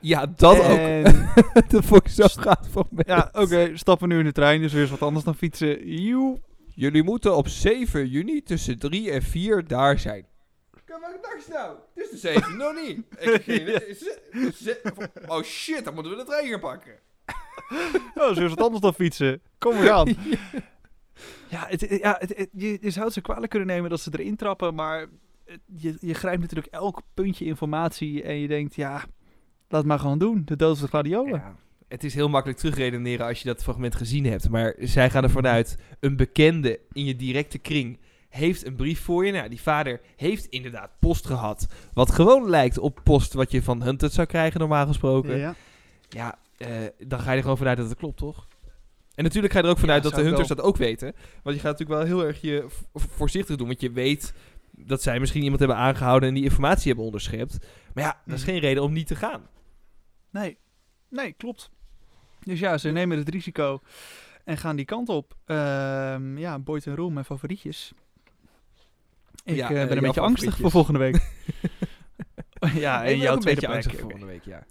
Ja, 0.00 0.26
dat 0.36 0.60
ook. 0.60 1.12
Dat 1.70 1.84
vond 1.84 2.04
ik 2.04 2.08
zo 2.08 2.24
gaaf 2.26 2.68
van 2.70 2.86
me. 2.90 3.02
ja, 3.06 3.28
oké, 3.32 3.70
stappen 3.74 4.08
nu 4.08 4.18
in 4.18 4.24
de 4.24 4.32
trein. 4.32 4.60
Dus 4.60 4.72
weer 4.72 4.82
eens 4.82 4.90
wat 4.90 5.02
anders 5.02 5.24
dan 5.24 5.34
fietsen. 5.34 5.88
Joe. 5.88 6.40
Jullie 6.74 7.02
moeten 7.02 7.36
op 7.36 7.48
7 7.48 8.08
juni 8.08 8.42
tussen 8.42 8.78
3 8.78 9.10
en 9.10 9.22
4 9.22 9.66
daar 9.66 9.98
zijn. 9.98 10.26
Welke 11.00 11.18
dag 11.22 11.34
is 11.34 11.46
nou? 11.48 11.76
Het 11.94 12.04
is 12.04 12.10
de 12.10 12.16
7 12.28 12.56
nog 12.56 12.74
niet. 12.74 12.98
Ik 13.18 13.28
heb 13.32 13.42
geen 13.42 13.60
idee. 13.62 13.94
Ze- 13.94 14.52
ze- 14.54 14.80
Oh 15.26 15.42
shit, 15.42 15.84
dan 15.84 15.94
moeten 15.94 16.12
we 16.12 16.18
de 16.18 16.24
trein 16.24 16.48
gaan 16.48 16.60
pakken. 16.60 16.92
Oh, 18.14 18.34
zo 18.34 18.44
is 18.44 18.48
wat 18.50 18.60
anders 18.60 18.80
dan 18.80 18.94
fietsen. 18.94 19.40
Kom 19.58 19.78
weer 19.78 19.90
aan. 19.90 20.08
Ja, 21.48 21.66
het, 21.68 21.80
het- 21.80 22.00
ja 22.00 22.16
het, 22.18 22.36
het- 22.36 22.48
je, 22.52 22.78
je 22.80 22.90
zou 22.90 23.04
het 23.04 23.14
ze 23.14 23.20
kwalijk 23.20 23.50
kunnen 23.50 23.68
nemen 23.68 23.90
dat 23.90 24.00
ze 24.00 24.10
erin 24.12 24.36
trappen, 24.36 24.74
maar 24.74 25.06
het- 25.44 25.60
je, 25.76 25.96
je 26.00 26.14
grijpt 26.14 26.40
natuurlijk 26.40 26.72
elk 26.74 27.02
puntje 27.14 27.44
informatie 27.44 28.22
en 28.22 28.34
je 28.40 28.48
denkt, 28.48 28.74
ja, 28.74 29.04
laat 29.68 29.84
maar 29.84 29.98
gewoon 29.98 30.18
doen. 30.18 30.42
De 30.44 30.56
dood 30.56 30.74
van 30.76 30.84
de 30.84 30.90
gladiolen. 30.90 31.32
Ja, 31.34 31.56
het 31.88 32.04
is 32.04 32.14
heel 32.14 32.28
makkelijk 32.28 32.58
terugredeneren 32.58 33.26
als 33.26 33.38
je 33.42 33.48
dat 33.48 33.62
fragment 33.62 33.94
gezien 33.94 34.24
hebt. 34.24 34.48
Maar 34.48 34.74
zij 34.78 35.10
gaan 35.10 35.22
ervan 35.22 35.46
uit, 35.46 35.76
een 36.00 36.16
bekende 36.16 36.80
in 36.92 37.04
je 37.04 37.16
directe 37.16 37.58
kring 37.58 37.98
heeft 38.32 38.66
een 38.66 38.76
brief 38.76 39.00
voor 39.00 39.26
je. 39.26 39.32
Nou, 39.32 39.48
die 39.48 39.60
vader 39.60 40.00
heeft 40.16 40.46
inderdaad 40.46 40.90
post 41.00 41.26
gehad. 41.26 41.66
Wat 41.92 42.10
gewoon 42.12 42.48
lijkt 42.50 42.78
op 42.78 43.00
post 43.02 43.32
wat 43.32 43.50
je 43.50 43.62
van 43.62 43.82
Hunted 43.82 44.12
zou 44.12 44.26
krijgen, 44.26 44.60
normaal 44.60 44.86
gesproken. 44.86 45.38
Ja, 45.38 45.54
Ja. 46.08 46.38
eh, 46.56 46.68
dan 47.06 47.20
ga 47.20 47.30
je 47.30 47.36
er 47.36 47.42
gewoon 47.42 47.56
vanuit 47.56 47.76
dat 47.76 47.88
het 47.88 47.98
klopt, 47.98 48.16
toch? 48.16 48.48
En 49.14 49.24
natuurlijk 49.24 49.52
ga 49.52 49.58
je 49.58 49.64
er 49.64 49.70
ook 49.70 49.78
vanuit 49.78 50.02
Ja, 50.02 50.08
dat 50.10 50.18
de 50.18 50.24
Hunters 50.24 50.48
dat 50.48 50.60
ook 50.60 50.76
weten. 50.76 51.12
Want 51.42 51.56
je 51.56 51.62
gaat 51.62 51.78
natuurlijk 51.78 51.98
wel 52.08 52.18
heel 52.18 52.26
erg 52.26 52.40
je 52.40 52.66
voorzichtig 52.94 53.56
doen. 53.56 53.66
Want 53.66 53.80
je 53.80 53.90
weet 53.90 54.34
dat 54.70 55.02
zij 55.02 55.20
misschien 55.20 55.42
iemand 55.42 55.58
hebben 55.58 55.76
aangehouden 55.78 56.28
en 56.28 56.34
die 56.34 56.44
informatie 56.44 56.86
hebben 56.86 57.04
onderschept. 57.04 57.58
Maar 57.94 58.04
ja, 58.04 58.20
dat 58.24 58.34
is 58.34 58.42
Mhm. 58.42 58.50
geen 58.50 58.60
reden 58.60 58.82
om 58.82 58.92
niet 58.92 59.06
te 59.06 59.16
gaan. 59.16 59.46
Nee, 60.30 60.58
nee, 61.08 61.32
klopt. 61.32 61.70
Dus 62.44 62.58
ja, 62.60 62.78
ze 62.78 62.90
nemen 62.90 63.18
het 63.18 63.28
risico 63.28 63.80
en 64.44 64.56
gaan 64.58 64.76
die 64.76 64.84
kant 64.84 65.08
op. 65.08 65.36
Ehm, 65.44 66.38
ja, 66.38 66.58
Boyd 66.58 66.86
en 66.86 66.96
Roel, 66.96 67.10
mijn 67.10 67.24
favorietjes. 67.24 67.92
Ik 69.44 69.54
Ja, 69.56 69.70
eh, 69.70 69.82
eh, 69.82 69.88
ben 69.88 69.96
een 69.96 70.02
beetje 70.02 70.20
angstig 70.20 70.56
voor 70.56 70.70
volgende 70.70 70.98
week. 70.98 71.30
ja, 72.74 73.04
en 73.04 73.18
jouw 73.18 73.34
een 73.34 73.40
tweede 73.40 73.66
plek. 73.66 73.82
voor 73.90 73.98
volgende 74.00 74.26
week, 74.26 74.44
ja. 74.44 74.62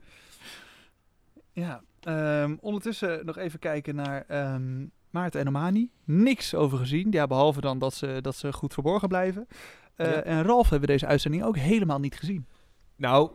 Ja, 1.54 1.82
ehm, 2.02 2.56
ondertussen 2.60 3.26
nog 3.26 3.38
even 3.38 3.60
kijken 3.60 3.96
naar 3.96 4.24
ehm, 4.28 4.86
Maarten 5.10 5.40
en 5.40 5.48
Omani. 5.48 5.90
Niks 6.04 6.56
over 6.56 6.78
gezien, 6.78 7.08
ja, 7.12 7.28
behalve 7.28 7.62
dan 7.62 7.80
dat 7.80 7.94
ze, 7.94 8.18
dat 8.22 8.36
ze 8.36 8.54
goed 8.54 8.74
verborgen 8.74 9.08
blijven. 9.08 9.48
Eh, 9.96 10.06
Ja. 10.12 10.22
En 10.24 10.44
Ralf 10.44 10.70
hebben 10.70 10.88
we 10.88 10.94
deze 10.94 11.06
uitzending 11.08 11.44
ook 11.44 11.58
helemaal 11.58 12.00
niet 12.00 12.16
gezien. 12.16 12.46
Nou, 12.96 13.32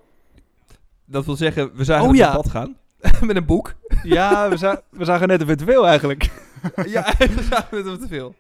dat 1.05 1.25
wil 1.25 1.37
zeggen, 1.37 1.75
we 1.77 1.85
zagen 1.85 2.09
Oh, 2.09 2.15
ja. 2.15 2.29
op 2.37 2.43
pad 2.43 2.51
gaan. 2.51 2.77
met 3.27 3.37
een 3.37 3.47
boek. 3.47 3.75
Ja, 4.03 4.49
we, 4.49 4.57
za- 4.57 4.83
we 4.91 5.05
zagen 5.05 5.29
net 5.29 5.43
even 5.43 5.57
te 5.57 5.65
veel 5.65 5.87
eigenlijk. 5.87 6.23
ja, 6.87 7.15
we 7.19 7.43
zagen 7.51 7.91
het 7.91 8.01
te 8.01 8.09
veel. 8.09 8.35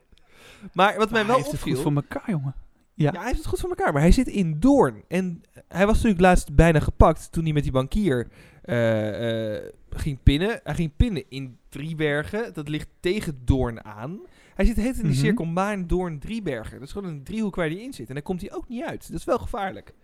Maar 0.72 0.96
wat 0.96 1.10
mij 1.10 1.18
hij 1.18 1.26
wel 1.28 1.36
heeft 1.36 1.50
het 1.50 1.60
opviel... 1.60 1.80
voor 1.82 1.92
elkaar, 1.94 2.30
jongen. 2.30 2.54
Ja. 2.98 3.10
hij 3.12 3.24
heeft 3.24 3.36
het 3.36 3.46
goed 3.46 3.60
voor 3.60 3.68
elkaar, 3.68 3.92
maar 3.92 4.02
hij 4.02 4.10
zit 4.12 4.26
in 4.26 4.56
Doorn. 4.60 5.02
En 5.08 5.40
hij 5.68 5.86
was 5.86 5.94
natuurlijk 5.94 6.20
laatst 6.22 6.54
bijna 6.54 6.80
gepakt 6.80 7.32
toen 7.32 7.44
hij 7.44 7.52
met 7.52 7.62
die 7.62 7.72
bankier 7.72 8.28
eh, 8.62 9.54
eh, 9.56 9.62
ging 9.90 10.22
pinnen. 10.22 10.60
Hij 10.62 10.74
ging 10.74 10.92
pinnen 10.96 11.24
in 11.28 11.58
Driebergen. 11.68 12.54
Dat 12.54 12.68
ligt 12.68 12.88
tegen 13.00 13.38
Doorn 13.44 13.84
aan. 13.84 14.18
Hij 14.54 14.64
zit 14.64 14.76
heet 14.76 14.96
in 14.96 15.02
die 15.02 15.10
Mhm. 15.12 15.20
cirkel 15.20 15.44
Maarn, 15.44 15.86
Doorn, 15.86 16.18
Driebergen. 16.18 16.78
Dat 16.78 16.86
is 16.88 16.92
gewoon 16.92 17.10
een 17.10 17.22
driehoek 17.24 17.54
waar 17.56 17.66
hij 17.66 17.82
in 17.82 17.92
zit. 17.92 18.08
En 18.08 18.14
daar 18.14 18.22
komt 18.22 18.40
hij 18.40 18.52
ook 18.52 18.68
niet 18.68 18.84
uit. 18.84 19.08
Dat 19.10 19.18
is 19.18 19.24
wel 19.24 19.38
gevaarlijk. 19.38 19.94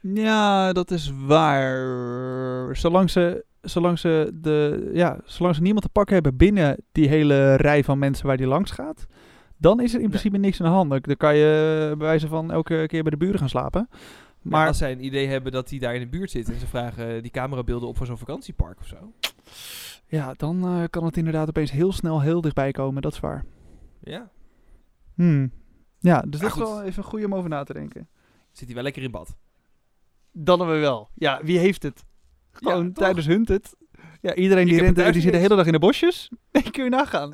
Ja, 0.00 0.72
dat 0.72 0.90
is 0.90 1.12
waar. 1.26 2.76
Zolang 2.76 3.10
ze, 3.10 3.44
zolang 3.60 3.98
ze, 3.98 4.30
de, 4.34 4.90
ja, 4.94 5.20
zolang 5.24 5.54
ze 5.54 5.62
niemand 5.62 5.84
te 5.84 5.90
pakken 5.92 6.14
hebben 6.14 6.36
binnen 6.36 6.76
die 6.92 7.08
hele 7.08 7.54
rij 7.54 7.84
van 7.84 7.98
mensen 7.98 8.26
waar 8.26 8.36
die 8.36 8.46
langs 8.46 8.70
gaat, 8.70 9.06
dan 9.62 9.80
is 9.80 9.94
er 9.94 10.00
in 10.00 10.08
principe 10.08 10.38
niks 10.38 10.60
aan 10.60 10.66
de 10.66 10.72
hand. 10.72 10.90
Dan- 10.90 11.16
kan 11.16 11.36
je 11.36 11.86
bij 11.98 12.06
wijze 12.06 12.28
van 12.28 12.50
elke 12.50 12.84
keer 12.86 13.02
bij 13.02 13.10
de 13.10 13.16
buren 13.16 13.38
gaan 13.38 13.48
slapen. 13.48 13.88
Maar 14.42 14.66
als 14.66 14.78
zij 14.78 14.92
een 14.92 15.04
idee 15.04 15.26
hebben 15.26 15.52
dat 15.52 15.70
hij 15.70 15.78
daar 15.78 15.94
in 15.94 16.00
de 16.00 16.08
buurt 16.08 16.30
zit 16.30 16.48
en 16.48 16.58
ze 16.58 16.66
vragen 16.66 17.22
die 17.22 17.30
camerabeelden 17.30 17.88
op 17.88 17.96
voor 17.96 18.06
zo'n 18.06 18.18
vakantiepark 18.18 18.78
of 18.80 18.86
zo. 18.86 19.12
ja, 20.06 20.34
dan 20.36 20.64
eh, 20.64 20.82
kan 20.90 21.04
het 21.04 21.16
inderdaad 21.16 21.48
opeens 21.48 21.70
heel 21.70 21.92
snel 21.92 22.20
heel 22.20 22.40
dichtbij 22.40 22.70
komen. 22.72 23.02
Dat 23.02 23.12
is 23.12 23.20
waar. 23.20 23.44
Ja, 24.00 24.30
Hmm. 25.14 25.52
Ja, 25.98 26.20
dus 26.20 26.40
dat 26.40 26.50
is 26.50 26.56
wel 26.58 26.82
even 26.82 27.04
goed 27.04 27.24
om 27.24 27.34
over 27.34 27.48
na 27.50 27.62
te 27.64 27.72
denken. 27.72 28.08
zit 28.52 28.64
hij 28.66 28.74
wel 28.74 28.82
lekker 28.84 29.02
in 29.02 29.10
bad. 29.10 29.36
Dan 30.32 30.58
hebben 30.58 30.76
we 30.76 30.82
wel. 30.82 31.08
Ja, 31.14 31.40
wie 31.42 31.58
heeft 31.58 31.82
het? 31.82 32.04
Gewoon 32.52 32.92
tijdens 32.92 33.26
Hunted. 33.26 33.76
Ja, 34.20 34.34
iedereen 34.34 34.66
die 34.66 34.80
rent, 34.80 34.96
het 34.96 35.12
die 35.12 35.22
zit 35.22 35.32
de 35.32 35.38
hele 35.38 35.56
dag 35.56 35.66
in 35.66 35.72
de 35.72 35.78
bosjes. 35.78 36.30
Nee, 36.52 36.70
kun 36.70 36.84
je 36.84 36.90
nagaan. 36.90 37.32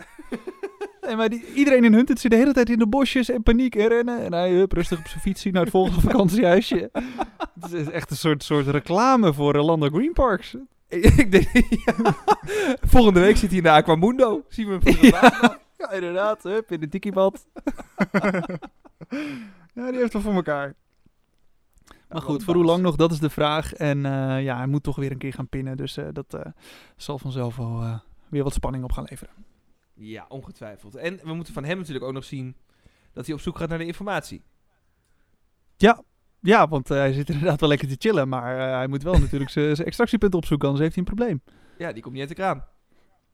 Nee, 1.09 1.17
maar 1.17 1.29
die, 1.29 1.53
iedereen 1.55 1.85
in 1.85 1.93
Hunted 1.93 2.21
zit 2.21 2.31
de 2.31 2.37
hele 2.37 2.53
tijd 2.53 2.71
in 2.71 2.79
de 2.79 2.87
bosjes 2.87 3.31
en 3.31 3.43
paniek 3.43 3.75
en 3.75 3.89
rennen. 3.89 4.25
En 4.25 4.33
hij 4.33 4.51
hup, 4.51 4.73
rustig 4.73 4.99
op 4.99 5.07
zijn 5.07 5.21
fiets 5.21 5.45
naar 5.45 5.63
het 5.63 5.71
volgende 5.71 6.01
vakantiehuisje. 6.11 6.91
Het 7.61 7.73
is 7.73 7.91
echt 7.91 8.11
een 8.11 8.17
soort, 8.17 8.43
soort 8.43 8.67
reclame 8.67 9.35
voor 9.35 9.55
Orlando 9.55 9.89
Green 9.89 10.13
Parks. 10.13 10.57
Ik 10.89 11.31
denk, 11.31 11.49
ja. 11.85 11.95
Volgende 12.81 13.21
week 13.21 13.37
zit 13.37 13.49
hij 13.49 13.59
in 13.59 13.65
de 13.65 13.71
Aquamundo. 13.71 14.45
Zien 14.49 14.69
we 14.69 14.79
hem 14.83 15.11
Ja, 15.11 15.59
ja, 15.79 15.91
inderdaad. 15.91 16.43
Hup, 16.43 16.73
in 16.73 16.81
de 16.81 16.89
tikibad. 16.89 17.47
ja, 19.75 19.91
die 19.91 20.01
heeft 20.01 20.13
het 20.13 20.23
voor 20.23 20.35
elkaar. 20.35 20.75
Maar 22.09 22.23
goed, 22.23 22.45
voor 22.45 22.55
hoe 22.55 22.65
lang 22.65 22.83
nog, 22.83 22.97
dat 22.97 23.13
is 23.13 23.19
de 23.19 23.31
vraag. 23.31 23.75
En 23.75 24.07
eh, 24.07 24.43
ja, 24.43 24.57
hij 24.57 24.67
moet 24.67 24.83
toch 24.83 24.97
weer 24.97 25.11
een 25.11 25.19
keer 25.19 25.33
gaan 25.33 25.49
pinnen. 25.49 25.77
Dus 25.77 25.97
eh, 25.97 26.07
dat 26.13 26.35
eh, 26.35 26.41
zal 26.97 27.19
vanzelf 27.19 27.57
wel 27.57 27.83
eh, 27.83 27.99
weer 28.29 28.43
wat 28.43 28.53
spanning 28.53 28.85
op 28.85 28.93
gaan 28.93 29.07
leveren. 29.09 29.33
Ja, 29.99 30.27
ongetwijfeld. 30.29 30.95
En 30.95 31.21
we 31.23 31.35
moeten 31.35 31.55
van 31.55 31.65
hem 31.65 31.79
natuurlijk 31.79 32.05
ook 32.05 32.13
nog 32.13 32.25
zien 32.25 32.57
dat 33.13 33.27
hij 33.27 33.35
op 33.35 33.41
zoek 33.41 33.59
gaat 33.59 33.69
naar 33.69 33.79
de 33.79 33.87
informatie. 33.87 34.43
Ja, 36.41 36.69
want 36.69 36.91
eh, 36.91 36.97
hij 36.97 37.13
zit 37.13 37.29
inderdaad 37.35 37.61
wel 37.61 37.69
lekker 37.69 37.89
te 37.89 37.97
chillen. 37.99 38.29
Maar 38.29 38.59
eh, 38.59 38.77
hij 38.77 38.87
moet 38.87 39.03
wel 39.03 39.19
natuurlijk 39.21 39.51
zijn 39.51 39.77
extractiepunt 39.77 40.35
opzoeken, 40.35 40.69
anders 40.69 40.85
heeft 40.85 40.97
hij 40.97 41.07
een 41.07 41.15
probleem. 41.15 41.43
Ja, 41.79 41.93
die 41.93 42.03
komt 42.03 42.15
niet 42.15 42.23
uit 42.23 42.37
de 42.37 42.43
kraan. 42.43 42.65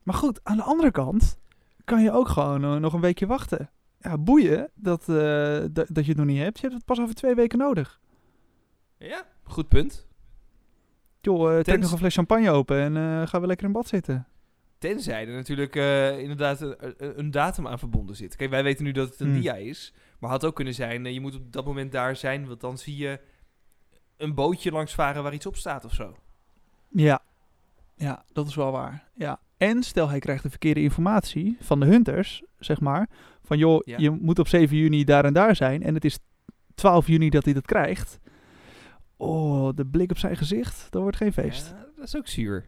Maar 0.03 0.15
goed, 0.15 0.41
aan 0.43 0.57
de 0.57 0.63
andere 0.63 0.91
kant 0.91 1.39
kan 1.85 2.03
je 2.03 2.13
ook 2.13 2.29
gewoon 2.29 2.65
eh, 2.65 2.75
nog 2.75 2.93
een 2.93 3.01
weekje 3.01 3.27
wachten. 3.27 3.71
Ja, 3.99 4.19
boeien 4.19 4.71
dat, 4.75 5.07
dat, 5.73 5.89
je 5.89 6.09
het 6.09 6.17
nog 6.17 6.27
niet 6.27 6.39
hebt. 6.39 6.57
Je 6.57 6.63
hebt 6.63 6.75
het 6.75 6.85
pas 6.85 7.01
over 7.01 7.15
twee 7.15 7.35
weken 7.35 7.59
nodig. 7.59 8.01
Ja, 8.99 9.27
goed 9.43 9.69
punt. 9.69 10.07
Joh, 11.21 11.61
trek 11.61 11.81
nog 11.81 11.93
een 11.93 11.99
fles 11.99 12.15
champagne 12.15 12.51
open 12.51 12.97
en 12.97 13.29
gaan 13.29 13.41
we 13.41 13.47
lekker 13.47 13.67
in 13.67 13.73
bad 13.73 13.89
zitten. 13.89 14.27
Tenzij 14.91 15.27
er 15.27 15.35
natuurlijk 15.35 15.77
eh, 15.77 16.19
inderdaad 16.19 16.61
een, 16.61 16.75
een- 16.97 17.19
een 17.19 17.31
datum 17.31 17.67
aan 17.67 17.79
verbonden 17.79 18.17
zit. 18.17 18.37
Kijk, 18.37 18.51
wij 18.51 18.63
weten 18.63 18.85
nu 18.85 18.93
dat 18.93 19.09
het 19.11 19.21
een 19.21 19.31
Hmm. 19.31 19.41
dia 19.41 19.55
is. 19.55 19.95
Maar 20.19 20.31
had 20.31 20.45
ook 20.45 20.55
kunnen 20.55 20.75
zijn, 20.75 21.07
eh, 21.07 21.13
je 21.13 21.21
moet 21.21 21.35
op 21.35 21.53
dat 21.53 21.65
moment 21.65 21.93
daar 21.93 22.17
zijn. 22.17 22.47
Want 22.47 22.61
dan 22.61 22.79
zie 22.79 22.97
je 22.97 23.21
een 24.17 24.35
bootje 24.35 24.71
langs 24.71 24.95
varen 24.95 25.23
waar 25.23 25.35
iets 25.35 25.47
op 25.47 25.57
staat 25.57 25.85
of 25.85 25.93
zo. 25.93 26.17
Ja. 26.89 27.23
Ja, 27.97 28.25
dat 28.33 28.47
is 28.47 28.55
wel 28.55 28.71
waar. 28.73 29.09
Ja. 29.15 29.41
En 29.57 29.83
stel 29.83 30.09
hij 30.09 30.19
krijgt 30.19 30.43
de 30.43 30.51
verkeerde 30.51 30.81
informatie 30.83 31.57
van 31.61 31.81
de 31.81 31.87
hunters, 31.87 32.43
zeg 32.59 32.81
maar. 32.81 33.09
Van 33.43 33.59
joh, 33.59 33.81
Ja. 33.85 33.99
je 33.99 34.11
moet 34.11 34.39
op 34.39 34.49
7 34.49 34.77
juni 34.77 35.05
daar 35.05 35.25
en 35.25 35.33
daar 35.33 35.57
zijn. 35.57 35.83
En 35.83 35.95
het 35.95 36.05
is 36.05 36.19
12 36.75 37.07
juni 37.07 37.31
dat 37.31 37.45
hij 37.45 37.55
dat 37.55 37.67
krijgt. 37.67 38.19
Oh, 39.17 39.69
de 39.75 39.87
blik 39.87 40.11
op 40.11 40.19
zijn 40.19 40.37
gezicht, 40.37 40.87
dat 40.91 41.03
wordt 41.03 41.17
geen 41.17 41.33
feest. 41.33 41.69
Ja, 41.71 41.87
dat 41.97 42.05
is 42.07 42.17
ook 42.17 42.27
zuur. 42.29 42.65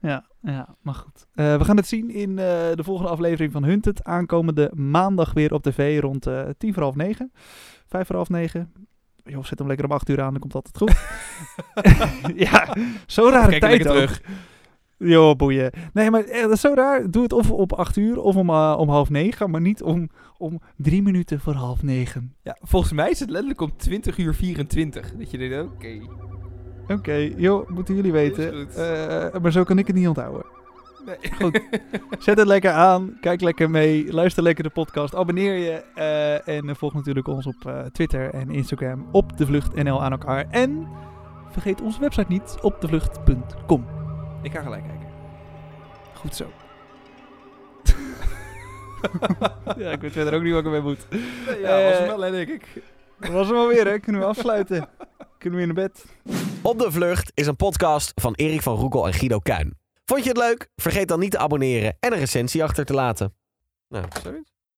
Ja, 0.00 0.24
ja 0.40 0.76
maar 0.80 0.94
goed. 0.94 1.26
Eh, 1.34 1.56
we 1.56 1.64
gaan 1.64 1.76
het 1.76 1.86
zien 1.86 2.10
in 2.10 2.30
eh, 2.30 2.44
de 2.74 2.84
volgende 2.84 3.10
aflevering 3.10 3.52
van 3.52 3.64
Hunted. 3.64 4.04
Aankomende 4.04 4.70
maandag 4.74 5.32
weer 5.32 5.54
op 5.54 5.62
tv 5.62 6.00
rond 6.00 6.26
eh 6.26 6.48
tien 6.58 6.74
voor 6.74 6.82
half 6.82 6.94
negen. 6.94 7.32
Vijf 7.86 8.06
voor 8.06 8.16
half 8.16 8.28
negen. 8.28 8.72
Joh, 9.24 9.44
zet 9.44 9.58
hem 9.58 9.68
lekker 9.68 9.86
om 9.86 9.92
acht 9.92 10.08
uur 10.08 10.20
aan, 10.20 10.30
dan 10.30 10.40
komt 10.40 10.54
altijd 10.54 10.76
goed. 10.76 10.96
ja, 12.48 12.76
zo 13.06 13.28
rare 13.28 13.48
Kijk 13.48 13.60
tijd 13.60 13.86
ook. 13.86 13.94
terug. 13.94 14.22
Joh, 14.98 15.36
boeien. 15.36 15.72
Nee, 15.92 16.10
maar 16.10 16.24
eh, 16.24 16.42
dat 16.42 16.50
is 16.50 16.60
zo 16.60 16.74
raar. 16.74 17.10
Doe 17.10 17.22
het 17.22 17.32
of 17.32 17.50
op 17.50 17.72
acht 17.72 17.96
uur 17.96 18.20
of 18.20 18.36
om, 18.36 18.50
om 18.50 18.88
half 18.88 19.10
negen, 19.10 19.50
maar 19.50 19.60
niet 19.60 19.82
om, 19.82 20.10
om 20.38 20.60
drie 20.76 21.02
minuten 21.02 21.40
voor 21.40 21.54
half 21.54 21.82
negen. 21.82 22.34
Ja, 22.42 22.56
volgens 22.60 22.92
mij 22.92 23.10
is 23.10 23.20
het 23.20 23.30
letterlijk 23.30 23.60
om 23.60 23.76
20 23.76 24.18
uur 24.18 24.34
24. 24.34 25.12
Dat 25.14 25.30
je 25.30 25.38
denkt, 25.38 25.72
oké. 25.72 26.00
Oké, 26.88 27.14
joh, 27.36 27.68
moeten 27.68 27.94
jullie 27.94 28.12
weten. 28.12 28.68
Eh, 28.74 29.40
maar 29.40 29.52
zo 29.52 29.64
kan 29.64 29.78
ik 29.78 29.86
het 29.86 29.96
niet 29.96 30.08
onthouden. 30.08 30.44
Nee. 31.06 31.16
Goed. 31.40 31.60
Zet 32.24 32.38
het 32.38 32.46
lekker 32.46 32.70
aan. 32.70 33.16
Kijk 33.20 33.40
lekker 33.40 33.70
mee. 33.70 34.12
Luister 34.12 34.42
lekker 34.42 34.64
de 34.64 34.70
podcast. 34.70 35.14
Abonneer 35.14 35.54
je. 35.56 35.82
eh, 35.94 36.48
en 36.58 36.76
volg 36.76 36.94
natuurlijk 36.94 37.26
ons 37.26 37.46
op 37.46 37.54
eh, 37.66 37.80
Twitter 37.80 38.34
en 38.34 38.50
Instagram 38.50 39.08
op 39.12 39.36
de 39.36 39.46
Vlucht 39.46 39.74
NL 39.74 40.02
aan 40.02 40.12
elkaar. 40.12 40.46
En 40.50 40.88
vergeet 41.50 41.80
onze 41.80 42.00
website 42.00 42.26
niet 42.28 42.56
op 42.62 42.80
devlucht.com. 42.80 43.86
Ik 44.42 44.52
ga 44.52 44.62
gelijk 44.62 44.82
kijken. 44.84 45.08
Goed 46.14 46.36
zo. 46.36 46.46
ja, 49.78 49.90
ik 49.90 50.00
weet 50.00 50.12
verder 50.12 50.34
ook 50.34 50.42
niet 50.42 50.50
wat 50.52 50.60
ik 50.60 50.66
ermee 50.66 50.80
moet. 50.80 51.06
ja, 51.62 51.82
was 51.84 51.98
hem 51.98 52.18
wel, 52.18 52.30
denk 52.30 52.48
ik. 52.48 52.82
Dat 53.20 53.30
was 53.30 53.48
hem 53.48 53.56
alweer, 53.56 53.86
hè? 53.86 53.98
Kunnen 53.98 54.20
we 54.20 54.26
afsluiten? 54.26 54.88
Kunnen 55.38 55.60
we 55.60 55.66
in 55.66 55.74
bed? 55.74 56.04
Op 56.62 56.78
de 56.78 56.92
Vlucht 56.92 57.30
is 57.34 57.46
een 57.46 57.56
podcast 57.56 58.12
van 58.14 58.34
Erik 58.34 58.62
van 58.62 58.76
Roekel 58.76 59.06
en 59.06 59.12
Guido 59.12 59.38
Kuin. 59.38 59.78
Vond 60.04 60.22
je 60.22 60.28
het 60.28 60.38
leuk? 60.38 60.68
Vergeet 60.76 61.08
dan 61.08 61.20
niet 61.20 61.30
te 61.30 61.38
abonneren 61.38 61.96
en 62.00 62.12
een 62.12 62.18
recensie 62.18 62.62
achter 62.62 62.84
te 62.84 62.94
laten. 62.94 63.34
Nou, 63.88 64.04
zoiets. 64.22 64.57